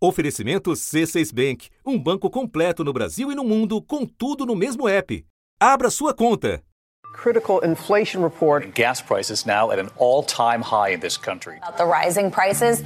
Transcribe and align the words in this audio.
Oferecimento 0.00 0.70
C6 0.70 1.34
Bank, 1.34 1.70
um 1.84 1.98
banco 1.98 2.30
completo 2.30 2.84
no 2.84 2.92
Brasil 2.92 3.32
e 3.32 3.34
no 3.34 3.42
mundo, 3.42 3.82
com 3.82 4.06
tudo 4.06 4.46
no 4.46 4.54
mesmo 4.54 4.88
app. 4.88 5.26
Abra 5.58 5.90
sua 5.90 6.14
conta. 6.14 6.62
Critical 7.20 7.60
inflation 7.64 8.22
report. 8.22 8.68
Gas 8.76 9.02
prices 9.02 9.44
now 9.44 9.72
at 9.72 9.80
an 9.80 9.88
all-time 9.98 10.62
high 10.62 10.94
in 10.94 11.00
this 11.00 11.16
country. 11.16 11.58
The 11.76 11.84
rising 11.84 12.30
prices. 12.30 12.80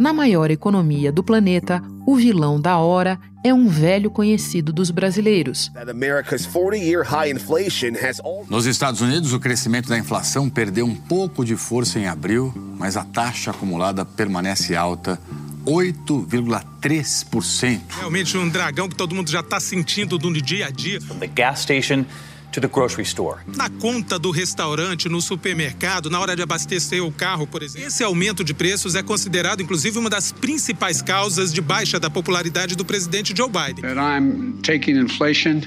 Na 0.00 0.12
maior 0.12 0.50
economia 0.50 1.12
do 1.12 1.22
planeta, 1.22 1.80
o 2.04 2.16
vilão 2.16 2.60
da 2.60 2.78
hora 2.78 3.20
é 3.44 3.54
um 3.54 3.68
velho 3.68 4.10
conhecido 4.10 4.72
dos 4.72 4.90
brasileiros. 4.90 5.70
Nos 8.48 8.66
Estados 8.66 9.00
Unidos, 9.00 9.32
o 9.32 9.38
crescimento 9.38 9.88
da 9.88 9.96
inflação 9.96 10.50
perdeu 10.50 10.84
um 10.84 10.96
pouco 10.96 11.44
de 11.44 11.54
força 11.54 12.00
em 12.00 12.08
abril, 12.08 12.52
mas 12.76 12.96
a 12.96 13.04
taxa 13.04 13.52
acumulada 13.52 14.04
permanece 14.04 14.74
alta 14.74 15.20
8,3%. 15.66 17.80
Realmente 17.98 18.36
um 18.36 18.48
dragão 18.48 18.88
que 18.88 18.96
todo 18.96 19.14
mundo 19.14 19.30
já 19.30 19.40
está 19.40 19.60
sentindo 19.60 20.18
no 20.18 20.32
dia 20.40 20.66
a 20.66 20.70
dia. 20.70 21.00
From 21.00 21.18
the 21.18 21.26
gas 21.26 21.60
station 21.60 22.04
to 22.52 22.60
the 22.60 22.68
grocery 22.68 23.02
store. 23.02 23.40
Na 23.56 23.68
conta 23.68 24.18
do 24.18 24.30
restaurante, 24.30 25.08
no 25.08 25.20
supermercado, 25.20 26.10
na 26.10 26.20
hora 26.20 26.36
de 26.36 26.42
abastecer 26.42 27.02
o 27.02 27.10
carro, 27.10 27.46
por 27.46 27.62
exemplo. 27.62 27.88
Esse 27.88 28.04
aumento 28.04 28.44
de 28.44 28.54
preços 28.54 28.94
é 28.94 29.02
considerado, 29.02 29.62
inclusive, 29.62 29.98
uma 29.98 30.10
das 30.10 30.30
principais 30.30 31.02
causas 31.02 31.52
de 31.52 31.60
baixa 31.60 31.98
da 31.98 32.10
popularidade 32.10 32.76
do 32.76 32.84
presidente 32.84 33.34
Joe 33.36 33.48
Biden. 33.48 33.82
That 33.82 33.98
I'm 33.98 34.60
taking 34.62 34.98
inflation 34.98 35.62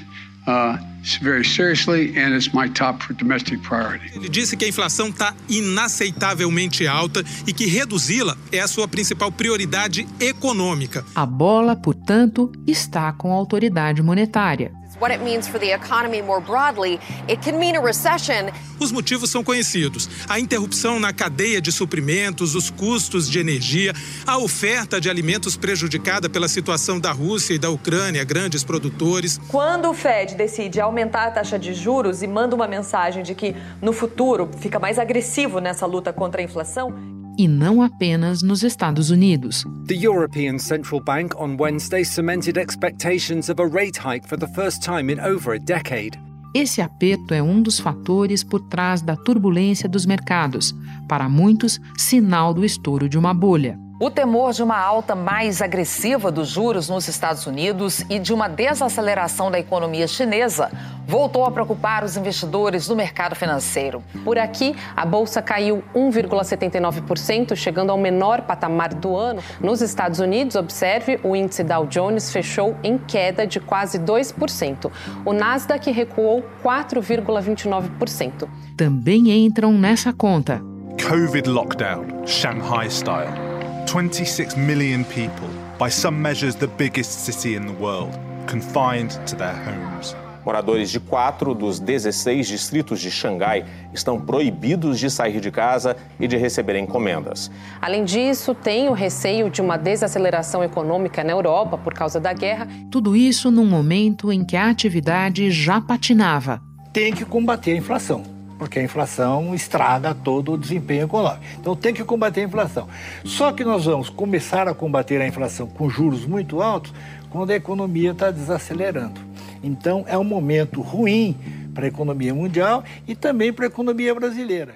uh, 0.48 0.77
very 1.22 1.44
seriously 1.44 2.17
and 2.17 2.34
it's 2.35 2.54
my 2.54 2.70
top 2.70 3.13
domestic 3.13 3.62
priority. 3.62 4.12
Ele 4.16 4.30
disse 4.30 4.55
que 4.58 4.66
a 4.66 4.68
inflação 4.68 5.09
está 5.09 5.34
inaceitavelmente 5.49 6.88
alta 6.88 7.23
e 7.45 7.54
que 7.54 7.66
reduzi-la 7.66 8.35
é 8.52 8.59
a 8.59 8.68
sua 8.68 8.88
principal 8.88 9.31
prioridade 9.31 10.08
econômica. 10.20 11.05
A 11.13 11.26
bola, 11.26 11.76
portanto, 11.76 12.52
está 12.66 13.12
com 13.13 13.31
a 13.31 13.35
autoridade 13.35 14.02
monetária. 14.02 14.71
What 14.99 15.13
it 15.13 15.21
means 15.21 15.48
for 15.48 15.60
the 15.60 15.74
economy 15.74 16.21
more 16.21 16.41
broadly, 16.41 16.99
it 17.27 17.41
can 17.43 17.60
mean 17.60 17.76
a 17.76 17.82
recession. 17.82 18.51
Os 18.79 18.91
motivos 18.91 19.29
são 19.29 19.43
conhecidos: 19.43 20.10
a 20.27 20.40
interrupção 20.40 20.99
na 20.99 21.12
cadeia 21.12 21.62
de 21.62 21.71
suprimentos, 21.71 22.55
os 22.55 22.70
custos 22.70 23.29
de 23.29 23.40
energia, 23.40 23.93
a 24.26 24.37
oferta 24.37 24.99
de 24.99 25.10
alimentos 25.10 25.57
prejudicada 25.57 26.29
pela 26.29 26.48
situação 26.48 26.99
da 26.99 27.12
Rússia 27.12 27.54
e 27.54 27.60
da 27.60 27.70
Ucrânia, 27.70 28.24
grandes 28.24 28.63
produtores. 28.63 29.40
Quando 29.49 29.90
o 29.90 29.93
Fed 29.93 30.35
decide 30.35 30.79
aumentar 30.79 31.27
a 31.27 31.32
taxa 31.32 31.59
de 31.59 31.74
juros 31.74 32.21
e 32.21 32.27
manda 32.27 32.55
uma 32.55 32.68
mensagem 32.68 33.21
de 33.21 33.35
que 33.35 33.55
no 33.82 33.91
futuro 33.91 34.49
fica 34.59 34.80
mais 34.80 34.98
agressivo 34.98 35.59
nessa 35.59 35.85
luta 35.85 36.13
contra 36.13 36.41
a 36.41 36.43
inflação, 36.43 37.15
e 37.38 37.48
não 37.48 37.82
apenas 37.82 38.41
nos 38.41 38.64
Estados 38.64 39.10
Unidos. 39.10 39.64
The 39.88 39.96
European 39.96 40.58
Central 40.58 41.02
Bank 41.02 41.36
on 41.38 41.58
Wednesday 41.60 42.04
cemented 42.04 42.60
expectations 42.60 43.50
of 43.50 43.62
a 43.62 43.66
rate 43.66 44.00
hike 44.00 44.27
for 44.27 44.38
the 44.38 44.48
first 44.48 44.84
time 44.84 45.12
in 45.12 45.20
over 45.20 45.55
a 45.55 45.60
decade. 45.60 46.20
Esse 46.54 46.82
aperto 46.82 47.34
é 47.34 47.44
um 47.44 47.62
dos 47.62 47.80
fatores 47.80 48.42
por 48.42 48.62
trás 48.70 49.02
da 49.02 49.16
turbulência 49.16 49.90
dos 49.90 50.05
mercados, 50.05 50.74
para 51.08 51.27
muitos, 51.27 51.82
sinal 51.98 52.54
do 52.54 52.64
estouro 52.64 53.10
de 53.10 53.18
uma 53.18 53.34
bolha. 53.34 53.77
O 53.98 54.10
temor 54.10 54.51
de 54.51 54.62
uma 54.62 54.77
alta 54.77 55.15
mais 55.15 55.62
agressiva 55.62 56.29
dos 56.29 56.49
juros 56.49 56.90
nos 56.90 57.07
Estados 57.07 57.48
Unidos 57.48 58.02
e 58.10 58.20
de 58.20 58.34
uma 58.34 58.49
desaceleração 58.49 59.49
da 59.49 59.57
economia 59.57 60.05
chinesa 60.05 60.70
voltou 61.07 61.46
a 61.46 61.52
preocupar 61.52 62.04
os 62.04 62.18
investidores 62.18 62.87
do 62.87 62.96
mercado 62.96 63.35
financeiro. 63.35 64.03
Por 64.25 64.38
aqui, 64.38 64.75
a 64.97 65.06
bolsa 65.06 65.41
caiu 65.41 65.81
1,79%, 65.96 67.56
chegando 67.56 67.90
ao 67.90 67.97
menor 67.97 68.41
patamar 68.41 68.94
do 68.94 69.16
ano. 69.16 69.41
Nos 69.62 69.81
Estados 69.81 70.19
Unidos, 70.19 70.57
observe, 70.57 71.18
o 71.24 71.34
índice 71.34 71.63
Dow 71.63 71.85
Jones 71.85 72.34
fechou 72.34 72.75
em 72.84 72.97
queda 72.97 73.47
de 73.47 73.62
quase 73.62 73.97
2%. 73.97 74.91
O 75.24 75.31
Nasdaq 75.31 75.90
recuou 75.90 76.44
4,29%. 76.62 78.50
Também 78.75 79.31
entram 79.31 79.72
nessa 79.72 80.12
conta. 80.12 80.62
COVID 81.08 81.50
lockdown, 81.50 82.25
Shanghai 82.25 82.90
style. 82.90 83.55
26 83.85 84.57
million 84.57 85.03
people, 85.06 85.47
by 85.78 85.90
some 85.90 86.22
measures 86.22 86.56
the 86.56 86.68
biggest 86.68 87.25
city 87.25 87.56
in 87.56 87.66
the 87.66 87.73
world, 87.73 88.12
confined 88.47 89.12
to 89.28 89.35
their 89.35 89.53
homes. 89.53 90.16
Moradores 90.46 90.91
de 90.91 91.00
quatro 91.00 91.56
dos 91.56 91.79
16 91.79 92.47
distritos 92.47 93.00
de 93.00 93.09
Xangai 93.09 93.66
estão 93.91 94.22
proibidos 94.22 95.00
de 95.00 95.09
sair 95.09 95.40
de 95.40 95.50
casa 95.50 95.97
e 96.19 96.28
de 96.28 96.38
receber 96.38 96.78
encomendas. 96.78 97.50
Além 97.81 98.03
disso, 98.03 98.53
tem 98.53 98.88
o 98.88 98.94
receio 98.94 99.50
de 99.50 99.62
uma 99.62 99.75
desaceleração 99.75 100.63
econômica 100.63 101.23
na 101.23 101.31
Europa 101.31 101.78
por 101.78 101.94
causa 101.94 102.19
da 102.19 102.31
guerra. 102.31 102.67
Tudo 102.91 103.16
isso 103.16 103.50
num 103.50 103.66
momento 103.66 104.31
em 104.31 104.46
que 104.46 104.56
a 104.56 104.69
atividade 104.69 105.50
já 105.50 105.81
patinava. 105.81 106.62
Tem 106.94 107.12
que 107.12 107.25
combater 107.25 107.72
a 107.72 107.78
inflação 107.78 108.34
porque 108.58 108.80
a 108.80 108.84
inflação 108.84 109.54
estraga 109.54 110.14
todo 110.14 110.54
o 110.54 110.58
desempenho 110.58 111.06
econômico. 111.06 111.44
Então 111.60 111.76
tem 111.76 111.94
que 111.94 112.04
combater 112.04 112.42
a 112.42 112.46
inflação. 112.46 112.88
Só 113.24 113.52
que 113.52 113.64
nós 113.64 113.86
vamos 113.86 114.10
começar 114.10 114.68
a 114.68 114.74
combater 114.74 115.22
a 115.22 115.28
inflação 115.28 115.68
com 115.68 115.90
juros 115.90 116.26
muito 116.26 116.62
altos 116.62 116.94
quando 117.30 117.52
a 117.52 117.56
economia 117.56 118.12
está 118.12 118.32
desacelerando. 118.32 119.20
Então 119.64 120.06
é 120.08 120.18
um 120.18 120.24
momento 120.24 120.82
ruim 120.82 121.36
para 121.74 121.86
a 121.86 121.88
economia 121.88 122.34
mundial 122.34 122.84
e 123.08 123.16
também 123.16 123.52
para 123.52 123.66
a 123.66 123.68
economia 123.68 124.14
brasileira. 124.16 124.76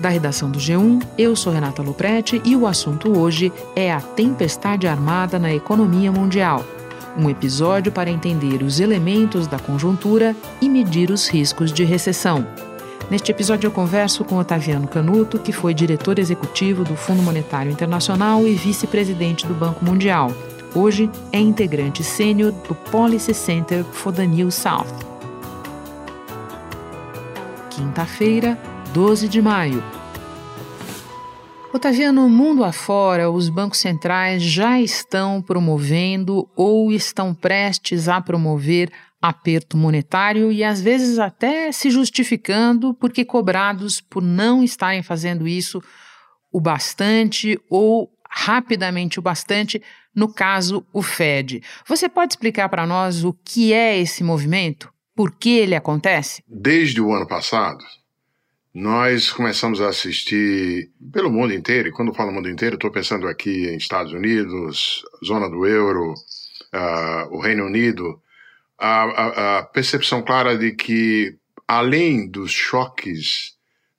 Da 0.00 0.08
redação 0.08 0.50
do 0.50 0.58
G1, 0.58 1.00
eu 1.16 1.36
sou 1.36 1.52
Renata 1.52 1.80
Luprete 1.80 2.42
e 2.44 2.56
o 2.56 2.66
assunto 2.66 3.16
hoje 3.16 3.52
é 3.76 3.92
a 3.92 4.00
tempestade 4.00 4.88
armada 4.88 5.38
na 5.38 5.54
economia 5.54 6.10
mundial 6.10 6.64
um 7.16 7.28
episódio 7.28 7.92
para 7.92 8.10
entender 8.10 8.62
os 8.62 8.80
elementos 8.80 9.46
da 9.46 9.58
conjuntura 9.58 10.34
e 10.60 10.68
medir 10.68 11.10
os 11.10 11.28
riscos 11.28 11.72
de 11.72 11.84
recessão. 11.84 12.46
Neste 13.10 13.30
episódio, 13.30 13.66
eu 13.66 13.72
converso 13.72 14.24
com 14.24 14.38
Otaviano 14.38 14.88
Canuto, 14.88 15.38
que 15.38 15.52
foi 15.52 15.74
diretor 15.74 16.18
executivo 16.18 16.84
do 16.84 16.96
Fundo 16.96 17.22
Monetário 17.22 17.70
Internacional 17.70 18.46
e 18.46 18.54
vice-presidente 18.54 19.46
do 19.46 19.54
Banco 19.54 19.84
Mundial. 19.84 20.32
Hoje 20.74 21.10
é 21.30 21.38
integrante 21.38 22.02
sênior 22.02 22.52
do 22.66 22.74
Policy 22.74 23.34
Center 23.34 23.84
for 23.84 24.12
the 24.12 24.26
New 24.26 24.50
South. 24.50 24.86
Quinta-feira, 27.68 28.58
12 28.94 29.28
de 29.28 29.42
maio. 29.42 29.82
Otaviano, 31.74 32.28
mundo 32.28 32.64
afora, 32.64 33.30
os 33.30 33.48
bancos 33.48 33.78
centrais 33.78 34.42
já 34.42 34.78
estão 34.78 35.40
promovendo 35.40 36.46
ou 36.54 36.92
estão 36.92 37.34
prestes 37.34 38.10
a 38.10 38.20
promover 38.20 38.92
aperto 39.22 39.74
monetário 39.74 40.52
e 40.52 40.62
às 40.62 40.82
vezes 40.82 41.18
até 41.18 41.72
se 41.72 41.88
justificando 41.88 42.92
porque 42.92 43.24
cobrados 43.24 44.02
por 44.02 44.22
não 44.22 44.62
estarem 44.62 45.02
fazendo 45.02 45.48
isso 45.48 45.82
o 46.52 46.60
bastante 46.60 47.58
ou 47.70 48.10
rapidamente 48.28 49.18
o 49.18 49.22
bastante, 49.22 49.82
no 50.14 50.30
caso 50.30 50.86
o 50.92 51.00
Fed. 51.00 51.62
Você 51.88 52.06
pode 52.06 52.34
explicar 52.34 52.68
para 52.68 52.86
nós 52.86 53.24
o 53.24 53.32
que 53.32 53.72
é 53.72 53.98
esse 53.98 54.22
movimento? 54.22 54.92
Por 55.16 55.30
que 55.30 55.58
ele 55.58 55.74
acontece? 55.74 56.44
Desde 56.46 57.00
o 57.00 57.10
ano 57.14 57.26
passado, 57.26 57.82
nós 58.74 59.30
começamos 59.30 59.82
a 59.82 59.88
assistir 59.88 60.90
pelo 61.12 61.30
mundo 61.30 61.52
inteiro, 61.52 61.88
e 61.88 61.92
quando 61.92 62.14
falo 62.14 62.32
mundo 62.32 62.48
inteiro, 62.48 62.76
estou 62.76 62.90
pensando 62.90 63.28
aqui 63.28 63.68
em 63.68 63.76
Estados 63.76 64.12
Unidos, 64.12 65.02
zona 65.24 65.48
do 65.48 65.66
euro, 65.66 66.14
uh, 66.14 67.36
o 67.36 67.40
Reino 67.40 67.66
Unido, 67.66 68.20
a, 68.78 69.02
a, 69.02 69.58
a, 69.58 69.62
percepção 69.64 70.22
clara 70.22 70.56
de 70.56 70.72
que, 70.72 71.36
além 71.68 72.26
dos 72.28 72.50
choques 72.50 73.52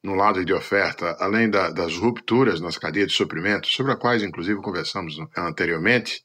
no 0.03 0.15
lado 0.15 0.43
de 0.43 0.51
oferta, 0.51 1.15
além 1.19 1.49
da, 1.49 1.69
das 1.69 1.95
rupturas 1.95 2.59
nas 2.59 2.77
cadeias 2.77 3.09
de 3.09 3.13
suprimentos, 3.13 3.71
sobre 3.73 3.93
as 3.93 3.99
quais, 3.99 4.23
inclusive, 4.23 4.59
conversamos 4.61 5.17
anteriormente. 5.37 6.23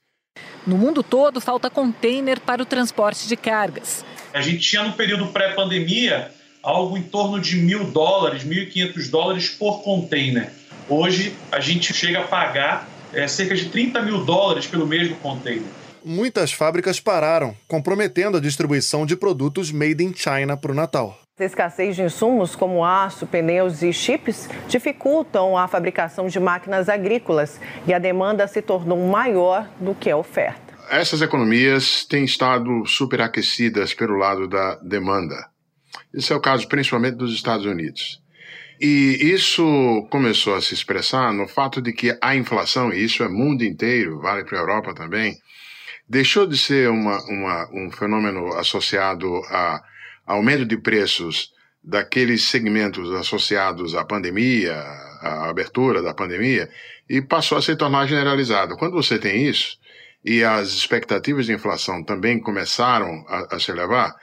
No 0.67 0.77
mundo 0.77 1.03
todo, 1.03 1.41
falta 1.41 1.69
container 1.69 2.41
para 2.41 2.63
o 2.63 2.67
transporte 2.67 3.29
de 3.29 3.37
cargas. 3.37 4.05
A 4.33 4.41
gente 4.41 4.61
tinha 4.61 4.83
no 4.83 4.95
período 4.95 5.29
pré-pandemia 5.29 6.33
algo 6.63 6.97
em 6.97 7.03
torno 7.03 7.41
de 7.41 7.57
mil 7.57 7.85
dólares, 7.85 8.45
1.500 8.45 9.11
dólares 9.11 9.49
por 9.49 9.83
container. 9.83 10.51
Hoje 10.89 11.35
a 11.53 11.61
gente 11.61 11.93
chega 11.93 12.21
a 12.21 12.25
pagar 12.25 12.89
é, 13.13 13.27
cerca 13.29 13.55
de 13.55 13.69
30 13.69 14.01
mil 14.03 14.25
dólares 14.25 14.67
pelo 14.67 14.87
mesmo 14.87 15.17
container. 15.17 15.69
Muitas 16.05 16.53
fábricas 16.53 17.01
pararam, 17.01 17.55
comprometendo 17.67 18.37
a 18.39 18.41
distribuição 18.41 19.05
de 19.05 19.17
produtos 19.17 19.71
made 19.71 20.03
in 20.03 20.15
China 20.15 20.57
para 20.57 20.73
o 20.73 20.75
Natal. 20.75 21.19
A 21.39 21.45
escassez 21.45 21.95
de 21.95 22.03
insumos 22.03 22.57
como 22.57 22.85
aço, 22.85 23.27
pneus 23.27 23.83
e 23.83 23.93
chips 23.93 24.49
dificultam 24.67 25.57
a 25.57 25.69
fabricação 25.69 26.27
de 26.27 26.41
máquinas 26.41 26.89
agrícolas 26.89 27.61
e 27.87 27.95
a 27.95 27.99
demanda 27.99 28.49
se 28.49 28.61
tornou 28.61 29.07
maior 29.07 29.69
do 29.79 29.95
que 29.95 30.11
a 30.11 30.17
oferta. 30.17 30.75
Essas 30.91 31.21
economias 31.21 32.05
têm 32.05 32.25
estado 32.25 32.85
superaquecidas 32.87 33.93
pelo 33.93 34.17
lado 34.17 34.49
da 34.49 34.77
demanda. 34.77 35.37
Esse 36.13 36.33
é 36.33 36.37
o 36.37 36.41
caso 36.41 36.69
principalmente 36.69 37.17
dos 37.17 37.35
Estados 37.35 37.67
Unidos. 37.67 38.21
E 38.81 39.19
isso 39.21 40.07
começou 40.11 40.55
a 40.55 40.61
se 40.61 40.73
expressar 40.73 41.33
no 41.33 41.49
fato 41.49 41.83
de 41.83 41.93
que 41.93 42.17
a 42.23 42.37
inflação, 42.37 42.93
e 42.93 43.03
isso 43.03 43.23
é 43.25 43.29
mundo 43.29 43.65
inteiro, 43.65 44.21
vale 44.21 44.45
para 44.45 44.59
a 44.59 44.61
Europa 44.61 44.95
também, 44.95 45.37
deixou 46.09 46.47
de 46.47 46.57
ser 46.57 46.89
uma, 46.89 47.19
uma, 47.25 47.69
um 47.73 47.91
fenômeno 47.91 48.55
associado 48.55 49.43
a 49.51 49.83
aumento 50.27 50.65
de 50.65 50.77
preços 50.77 51.53
daqueles 51.83 52.45
segmentos 52.45 53.11
associados 53.13 53.95
à 53.95 54.05
pandemia, 54.05 54.75
à 54.75 55.49
abertura 55.49 56.03
da 56.03 56.15
pandemia, 56.15 56.69
e 57.09 57.21
passou 57.21 57.59
a 57.59 57.63
se 57.63 57.75
tornar 57.75 58.07
generalizado. 58.07 58.77
Quando 58.77 58.93
você 58.93 59.19
tem 59.19 59.49
isso, 59.49 59.79
e 60.25 60.45
as 60.45 60.69
expectativas 60.69 61.47
de 61.47 61.53
inflação 61.53 62.05
também 62.05 62.39
começaram 62.39 63.25
a, 63.29 63.57
a 63.57 63.59
se 63.59 63.71
elevar, 63.71 64.15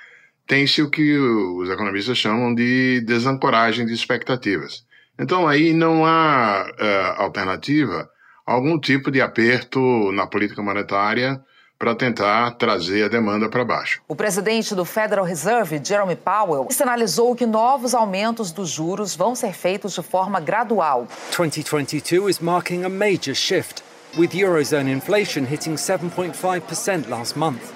tem-se 0.48 0.82
o 0.82 0.90
que 0.90 1.18
os 1.18 1.70
economistas 1.70 2.18
chamam 2.18 2.54
de 2.54 3.02
desancoragem 3.02 3.86
de 3.86 3.94
expectativas. 3.94 4.86
Então 5.20 5.48
aí 5.48 5.74
não 5.74 6.06
há 6.06 6.66
uh, 6.68 7.22
alternativa 7.22 8.10
a 8.46 8.54
algum 8.54 8.80
tipo 8.80 9.10
de 9.10 9.22
aperto 9.22 10.12
na 10.12 10.28
política 10.28 10.62
monetária 10.62 11.42
para 11.78 11.94
tentar 11.94 12.52
trazer 12.52 13.04
a 13.04 13.08
demanda 13.08 13.50
para 13.50 13.66
baixo. 13.66 14.02
O 14.08 14.16
presidente 14.16 14.74
do 14.74 14.86
Federal 14.86 15.26
Reserve, 15.26 15.82
Jeremy 15.84 16.16
Powell, 16.16 16.68
sinalizou 16.70 17.36
que 17.36 17.46
novos 17.46 17.94
aumentos 17.94 18.52
dos 18.52 18.70
juros 18.70 19.16
vão 19.16 19.36
ser 19.36 19.54
feitos 19.54 19.94
de 19.94 20.02
forma 20.02 20.40
gradual. 20.40 21.08
2022 21.36 22.38
is 22.38 22.40
marking 22.40 22.86
a 22.86 22.90
major 22.90 23.36
shift, 23.36 23.84
with 24.18 24.30
eurozone 24.34 24.90
inflation 24.90 25.44
hitting 25.44 25.76
7.5% 25.76 27.10
last 27.10 27.38
month. 27.38 27.75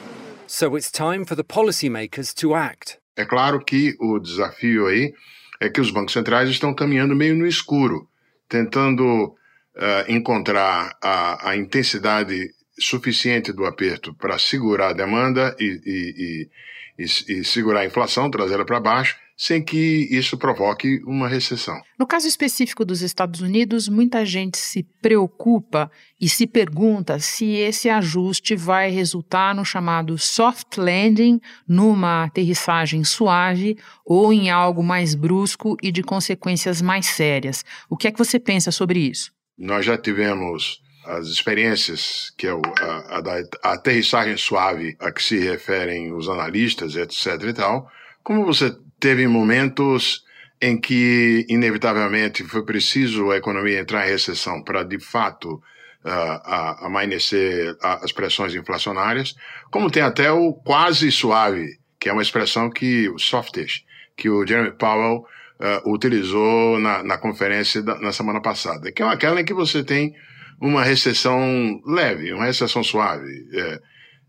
So 0.52 0.76
it's 0.76 0.90
time 0.90 1.26
for 1.26 1.36
the 1.36 1.44
policymakers 1.44 2.34
to 2.42 2.56
act. 2.56 2.98
É 3.16 3.24
claro 3.24 3.64
que 3.64 3.96
o 4.00 4.18
desafio 4.18 4.88
aí 4.88 5.14
é 5.62 5.70
que 5.70 5.80
os 5.80 5.92
bancos 5.92 6.12
centrais 6.14 6.50
estão 6.50 6.74
caminhando 6.74 7.16
meio 7.16 7.36
no 7.36 7.46
escuro, 7.46 8.10
tentando 8.48 9.26
uh, 9.26 10.12
encontrar 10.12 10.98
a, 11.04 11.52
a, 11.52 11.56
intensidade 11.56 12.50
suficiente 12.80 13.54
do 13.54 13.64
aperto 13.64 14.12
para 14.16 14.40
segurar 14.40 14.90
a 14.90 14.94
demanda 14.94 15.56
e, 15.60 15.80
e, 15.86 16.50
e, 16.98 17.04
e 17.04 17.44
segurar 17.44 17.82
a 17.82 17.86
inflação, 17.86 18.32
trazê-la 18.32 18.66
para 18.66 18.80
baixo, 18.80 19.18
sem 19.40 19.64
que 19.64 20.06
isso 20.12 20.38
provoque 20.38 21.02
uma 21.06 21.26
recessão. 21.30 21.80
No 21.98 22.06
caso 22.06 22.28
específico 22.28 22.84
dos 22.84 23.02
Estados 23.02 23.40
Unidos, 23.40 23.88
muita 23.88 24.26
gente 24.26 24.58
se 24.58 24.84
preocupa 25.02 25.90
e 26.20 26.28
se 26.28 26.46
pergunta 26.46 27.20
se 27.20 27.54
esse 27.54 27.88
ajuste 27.88 28.54
vai 28.54 28.90
resultar 28.90 29.56
no 29.56 29.64
chamado 29.64 30.18
soft 30.18 30.76
landing, 30.76 31.40
numa 31.66 32.26
aterrissagem 32.26 33.06
suave 33.06 33.78
ou 34.06 34.34
em 34.34 34.50
algo 34.50 34.84
mais 34.84 35.16
brusco 35.16 35.78
e 35.82 35.90
de 35.90 36.04
consequências 36.04 36.82
mais 36.82 37.06
sérias. 37.06 37.64
O 37.90 37.96
que 37.96 38.10
é 38.10 38.12
que 38.12 38.20
você 38.20 38.42
pensa 38.42 38.72
sobre 38.72 39.00
isso? 39.00 39.32
Nós 39.58 39.86
já 39.86 39.98
tivemos 39.98 40.82
as 41.06 41.28
experiências, 41.28 42.34
que 42.38 42.46
é 42.46 42.52
a, 42.52 43.18
a 43.18 43.22
da 43.22 43.42
aterrissagem 43.64 44.36
suave 44.36 44.98
a 45.00 45.14
que 45.14 45.24
se 45.24 45.40
referem 45.40 46.12
os 46.12 46.28
analistas, 46.28 46.98
etc. 46.98 47.42
e 47.48 47.54
tal, 47.54 47.90
como 48.24 48.46
você 48.46 48.76
teve 49.00 49.28
momentos 49.28 50.24
em 50.62 50.80
que, 50.80 51.46
inevitavelmente, 51.50 52.44
foi 52.44 52.64
preciso 52.66 53.32
a 53.32 53.38
economia 53.38 53.80
entrar 53.80 54.06
em 54.06 54.12
recessão 54.12 54.62
para, 54.62 54.84
de 54.84 55.00
fato, 55.00 55.62
uh, 56.04 57.78
as 57.82 58.12
pressões 58.12 58.54
inflacionárias, 58.56 59.36
como 59.72 59.90
tem 59.90 60.04
até 60.04 60.32
o 60.32 60.54
quase 60.54 61.12
suave, 61.12 61.80
que 62.00 62.10
é 62.10 62.14
uma 62.14 62.22
expressão 62.22 62.70
que, 62.70 63.10
o 63.10 63.18
softish, 63.18 63.84
que 64.18 64.30
o 64.30 64.46
Jeremy 64.46 64.72
Powell 64.78 65.26
uh, 65.60 65.94
utilizou 65.94 66.80
na, 66.80 67.04
na 67.04 67.18
conferência 67.18 67.82
da, 67.82 68.00
na 68.00 68.12
semana 68.12 68.42
passada, 68.42 68.92
que 68.92 69.02
é 69.02 69.06
aquela 69.06 69.40
em 69.42 69.46
que 69.46 69.54
você 69.54 69.84
tem 69.84 70.14
uma 70.62 70.84
recessão 70.84 71.82
leve, 71.86 72.34
uma 72.34 72.46
recessão 72.46 72.84
suave, 72.84 73.48
é, 73.54 73.80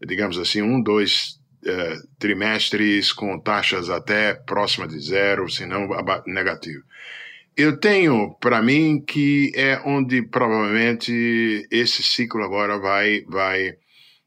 digamos 0.06 0.38
assim, 0.38 0.62
um, 0.62 0.80
dois, 0.80 1.39
é, 1.64 1.96
trimestres 2.18 3.12
com 3.12 3.38
taxas 3.38 3.90
até 3.90 4.34
próxima 4.34 4.86
de 4.88 4.98
zero, 4.98 5.48
se 5.48 5.66
não 5.66 5.88
negativo. 6.26 6.82
Eu 7.56 7.76
tenho 7.78 8.34
para 8.40 8.62
mim 8.62 9.02
que 9.06 9.52
é 9.54 9.80
onde 9.84 10.22
provavelmente 10.22 11.66
esse 11.70 12.02
ciclo 12.02 12.42
agora 12.42 12.78
vai 12.78 13.24
vai 13.28 13.76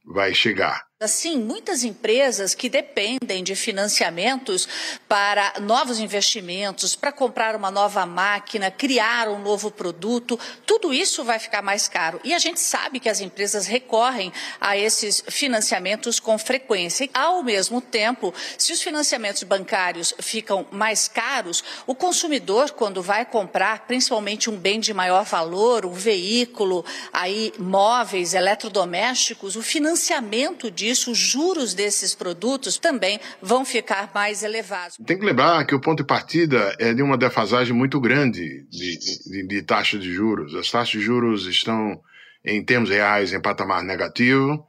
vai 0.05 0.33
chegar. 0.33 0.85
Assim, 1.01 1.37
muitas 1.37 1.83
empresas 1.83 2.55
que 2.55 2.69
dependem 2.69 3.43
de 3.43 3.55
financiamentos 3.55 4.69
para 5.05 5.55
novos 5.59 5.99
investimentos, 5.99 6.95
para 6.95 7.11
comprar 7.11 7.57
uma 7.57 7.69
nova 7.69 8.05
máquina, 8.05 8.71
criar 8.71 9.27
um 9.27 9.41
novo 9.41 9.69
produto, 9.69 10.39
tudo 10.65 10.93
isso 10.93 11.23
vai 11.25 11.39
ficar 11.39 11.61
mais 11.61 11.89
caro. 11.89 12.21
E 12.23 12.33
a 12.33 12.39
gente 12.39 12.61
sabe 12.61 13.01
que 13.01 13.09
as 13.09 13.19
empresas 13.19 13.65
recorrem 13.65 14.31
a 14.61 14.77
esses 14.77 15.21
financiamentos 15.27 16.21
com 16.21 16.37
frequência. 16.37 17.09
Ao 17.13 17.43
mesmo 17.43 17.81
tempo, 17.81 18.33
se 18.57 18.71
os 18.71 18.81
financiamentos 18.81 19.43
bancários 19.43 20.13
ficam 20.19 20.65
mais 20.71 21.09
caros, 21.09 21.65
o 21.85 21.93
consumidor, 21.93 22.71
quando 22.71 23.03
vai 23.03 23.25
comprar, 23.25 23.87
principalmente 23.87 24.49
um 24.49 24.55
bem 24.55 24.79
de 24.79 24.93
maior 24.93 25.25
valor, 25.25 25.85
um 25.85 25.91
veículo, 25.91 26.85
aí 27.11 27.51
móveis, 27.59 28.33
eletrodomésticos, 28.33 29.57
o 29.57 29.61
financiamento 29.61 30.71
disso 30.71 30.92
isso, 30.93 31.11
os 31.11 31.17
juros 31.17 31.73
desses 31.73 32.15
produtos 32.15 32.77
também 32.77 33.19
vão 33.41 33.65
ficar 33.65 34.09
mais 34.13 34.43
elevados. 34.43 34.97
Tem 35.05 35.19
que 35.19 35.25
lembrar 35.25 35.65
que 35.65 35.75
o 35.75 35.81
ponto 35.81 35.97
de 35.97 36.07
partida 36.07 36.75
é 36.79 36.93
de 36.93 37.01
uma 37.01 37.17
defasagem 37.17 37.73
muito 37.73 37.99
grande 37.99 38.65
de, 38.69 38.99
de, 39.29 39.47
de 39.47 39.61
taxa 39.61 39.99
de 39.99 40.11
juros. 40.13 40.55
As 40.55 40.71
taxas 40.71 40.91
de 40.91 41.01
juros 41.01 41.45
estão, 41.45 41.99
em 42.45 42.63
termos 42.63 42.89
reais, 42.89 43.33
em 43.33 43.41
patamar 43.41 43.83
negativo. 43.83 44.65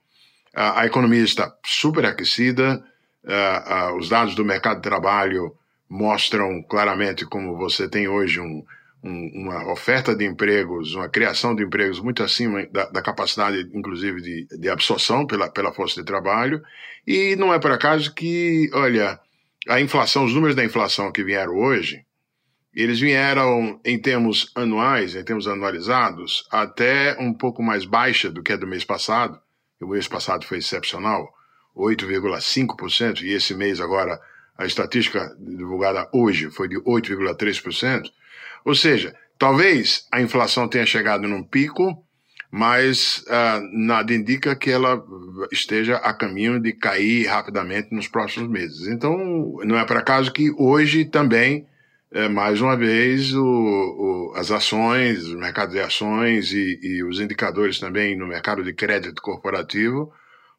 A, 0.54 0.80
a 0.80 0.86
economia 0.86 1.22
está 1.22 1.54
superaquecida. 1.64 2.82
os 3.98 4.08
dados 4.08 4.34
do 4.34 4.44
mercado 4.44 4.76
de 4.76 4.82
trabalho 4.82 5.54
mostram 5.88 6.62
claramente 6.62 7.24
como 7.24 7.56
você 7.56 7.88
tem 7.88 8.08
hoje 8.08 8.40
um, 8.40 8.64
uma 9.04 9.70
oferta 9.70 10.16
de 10.16 10.24
empregos, 10.24 10.94
uma 10.94 11.10
criação 11.10 11.54
de 11.54 11.62
empregos 11.62 12.00
muito 12.00 12.22
acima 12.22 12.66
da, 12.72 12.86
da 12.86 13.02
capacidade, 13.02 13.68
inclusive, 13.74 14.22
de, 14.22 14.58
de, 14.58 14.68
absorção 14.70 15.26
pela, 15.26 15.50
pela 15.50 15.74
força 15.74 16.00
de 16.00 16.06
trabalho. 16.06 16.62
E 17.06 17.36
não 17.36 17.52
é 17.52 17.58
por 17.58 17.70
acaso 17.70 18.14
que, 18.14 18.70
olha, 18.72 19.20
a 19.68 19.78
inflação, 19.78 20.24
os 20.24 20.32
números 20.32 20.56
da 20.56 20.64
inflação 20.64 21.12
que 21.12 21.22
vieram 21.22 21.54
hoje, 21.54 22.02
eles 22.74 22.98
vieram 22.98 23.78
em 23.84 24.00
termos 24.00 24.50
anuais, 24.54 25.14
em 25.14 25.22
termos 25.22 25.46
anualizados, 25.46 26.48
até 26.50 27.14
um 27.20 27.32
pouco 27.34 27.62
mais 27.62 27.84
baixa 27.84 28.30
do 28.30 28.42
que 28.42 28.54
a 28.54 28.56
do 28.56 28.66
mês 28.66 28.84
passado. 28.84 29.38
O 29.82 29.88
mês 29.88 30.08
passado 30.08 30.46
foi 30.46 30.58
excepcional, 30.58 31.28
8,5%, 31.76 33.20
e 33.20 33.32
esse 33.32 33.54
mês 33.54 33.82
agora, 33.82 34.18
a 34.56 34.64
estatística 34.64 35.36
divulgada 35.38 36.08
hoje 36.10 36.50
foi 36.50 36.68
de 36.68 36.76
8,3%. 36.76 38.10
Ou 38.64 38.74
seja, 38.74 39.14
talvez 39.38 40.06
a 40.10 40.20
inflação 40.20 40.68
tenha 40.68 40.86
chegado 40.86 41.28
num 41.28 41.42
pico, 41.42 42.04
mas 42.50 43.24
uh, 43.26 43.60
nada 43.72 44.14
indica 44.14 44.54
que 44.54 44.70
ela 44.70 45.04
esteja 45.50 45.96
a 45.96 46.14
caminho 46.14 46.60
de 46.60 46.72
cair 46.72 47.26
rapidamente 47.26 47.92
nos 47.92 48.06
próximos 48.06 48.48
meses. 48.48 48.86
Então, 48.86 49.58
não 49.64 49.76
é 49.76 49.84
por 49.84 49.96
acaso 49.96 50.32
que 50.32 50.52
hoje 50.56 51.04
também, 51.04 51.66
é, 52.12 52.28
mais 52.28 52.60
uma 52.60 52.76
vez, 52.76 53.34
o, 53.34 53.44
o, 53.44 54.32
as 54.36 54.52
ações, 54.52 55.26
o 55.26 55.36
mercado 55.36 55.72
de 55.72 55.80
ações 55.80 56.52
e, 56.52 56.78
e 56.80 57.04
os 57.04 57.18
indicadores 57.18 57.80
também 57.80 58.16
no 58.16 58.26
mercado 58.26 58.62
de 58.62 58.72
crédito 58.72 59.20
corporativo 59.20 60.12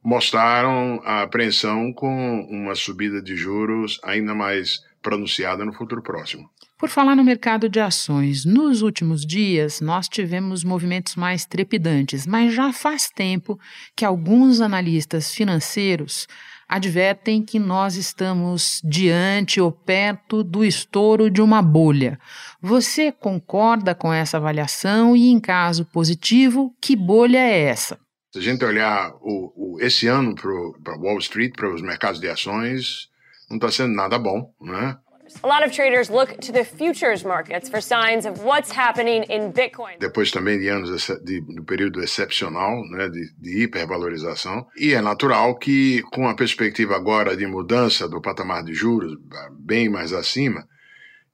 mostraram 0.03 1.01
a 1.03 1.24
apreensão 1.24 1.91
com 1.93 2.41
uma 2.51 2.75
subida 2.75 3.21
de 3.21 3.35
juros 3.35 4.00
ainda 4.03 4.35
mais 4.35 4.81
pronunciada 5.01 5.63
no 5.63 5.74
futuro 5.74 6.03
próximo. 6.03 6.50
Por 6.85 6.91
falar 6.91 7.15
no 7.15 7.23
mercado 7.23 7.67
de 7.67 7.79
ações, 7.79 8.45
nos 8.45 8.83
últimos 8.83 9.25
dias 9.25 9.81
nós 9.81 10.07
tivemos 10.07 10.63
movimentos 10.63 11.15
mais 11.15 11.43
trepidantes, 11.43 12.27
mas 12.27 12.53
já 12.53 12.71
faz 12.71 13.09
tempo 13.09 13.59
que 13.95 14.05
alguns 14.05 14.61
analistas 14.61 15.33
financeiros 15.33 16.27
advertem 16.69 17.41
que 17.41 17.57
nós 17.57 17.95
estamos 17.95 18.81
diante 18.83 19.59
ou 19.59 19.71
perto 19.71 20.43
do 20.43 20.63
estouro 20.63 21.31
de 21.31 21.41
uma 21.41 21.59
bolha. 21.59 22.19
Você 22.61 23.11
concorda 23.11 23.95
com 23.95 24.13
essa 24.13 24.37
avaliação 24.37 25.17
e, 25.17 25.31
em 25.31 25.39
caso 25.39 25.85
positivo, 25.85 26.71
que 26.79 26.95
bolha 26.95 27.39
é 27.39 27.61
essa? 27.61 27.97
Se 28.31 28.37
a 28.37 28.41
gente 28.43 28.63
olhar 28.63 29.11
o, 29.21 29.73
o 29.75 29.81
esse 29.81 30.05
ano 30.05 30.35
para 30.35 30.97
Wall 30.97 31.17
Street, 31.17 31.55
para 31.55 31.73
os 31.73 31.81
mercados 31.81 32.21
de 32.21 32.29
ações, 32.29 33.09
não 33.49 33.57
está 33.57 33.71
sendo 33.71 33.95
nada 33.95 34.19
bom, 34.19 34.53
né? 34.61 34.95
A 35.43 35.47
lot 35.47 35.63
of 35.65 35.71
traders 35.71 36.09
look 36.09 36.39
to 36.41 36.51
the 36.51 36.63
futures 36.63 37.23
markets 37.23 37.69
for 37.69 37.81
signs 37.81 38.25
of 38.25 38.43
what's 38.43 38.71
happening 38.71 39.23
in 39.23 39.51
Bitcoin. 39.51 39.99
Depois 39.99 40.31
também 40.31 40.59
de 40.59 40.69
anos 40.69 40.89
de, 41.23 41.41
de 41.41 41.61
período 41.61 42.01
excepcional, 42.01 42.81
né, 42.89 43.09
de, 43.09 43.31
de 43.37 43.63
hipervalorização, 43.63 44.65
e 44.77 44.93
é 44.93 45.01
natural 45.01 45.55
que 45.57 46.01
com 46.11 46.27
a 46.27 46.35
perspectiva 46.35 46.95
agora 46.95 47.35
de 47.35 47.45
mudança 47.45 48.07
do 48.07 48.21
patamar 48.21 48.63
de 48.63 48.73
juros 48.73 49.17
bem 49.59 49.89
mais 49.89 50.13
acima, 50.13 50.67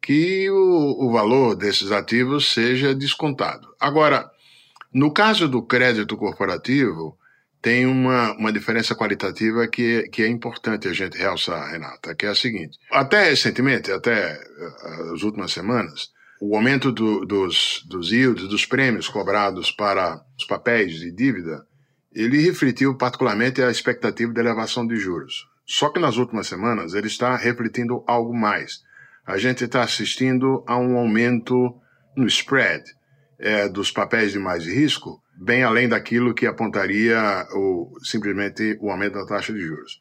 que 0.01 0.49
o, 0.49 1.05
o 1.05 1.11
valor 1.11 1.55
desses 1.55 1.91
ativos 1.91 2.51
seja 2.51 2.93
descontado. 2.95 3.67
Agora, 3.79 4.29
no 4.93 5.13
caso 5.13 5.47
do 5.47 5.61
crédito 5.61 6.17
corporativo, 6.17 7.17
tem 7.61 7.85
uma, 7.85 8.33
uma 8.33 8.51
diferença 8.51 8.95
qualitativa 8.95 9.67
que, 9.67 10.03
que 10.11 10.23
é 10.23 10.27
importante 10.27 10.87
a 10.87 10.93
gente 10.93 11.17
realçar, 11.17 11.71
Renata, 11.71 12.15
que 12.15 12.25
é 12.25 12.29
a 12.29 12.35
seguinte. 12.35 12.77
Até 12.91 13.29
recentemente, 13.29 13.91
até 13.91 14.33
eh, 14.33 15.13
as 15.13 15.21
últimas 15.21 15.51
semanas, 15.51 16.09
o 16.41 16.55
aumento 16.55 16.91
do, 16.91 17.23
dos, 17.23 17.85
dos 17.87 18.11
yields, 18.11 18.47
dos 18.47 18.65
prêmios 18.65 19.07
cobrados 19.07 19.71
para 19.71 20.19
os 20.37 20.45
papéis 20.45 20.93
de 20.93 21.11
dívida, 21.11 21.63
ele 22.11 22.41
refletiu 22.41 22.97
particularmente 22.97 23.61
a 23.61 23.69
expectativa 23.69 24.33
de 24.33 24.39
elevação 24.39 24.85
de 24.87 24.95
juros. 24.95 25.47
Só 25.65 25.89
que 25.89 25.99
nas 25.99 26.17
últimas 26.17 26.47
semanas 26.47 26.95
ele 26.95 27.07
está 27.07 27.35
refletindo 27.35 28.03
algo 28.07 28.35
mais. 28.35 28.81
A 29.25 29.37
gente 29.37 29.63
está 29.63 29.83
assistindo 29.83 30.63
a 30.67 30.75
um 30.77 30.97
aumento 30.97 31.75
no 32.17 32.25
spread 32.25 32.83
é, 33.39 33.69
dos 33.69 33.91
papéis 33.91 34.31
de 34.31 34.39
mais 34.39 34.65
risco, 34.65 35.21
bem 35.41 35.63
além 35.63 35.89
daquilo 35.89 36.35
que 36.35 36.45
apontaria 36.45 37.47
o, 37.55 37.91
simplesmente 38.03 38.77
o 38.79 38.91
aumento 38.91 39.13
da 39.13 39.25
taxa 39.25 39.51
de 39.51 39.59
juros. 39.59 39.99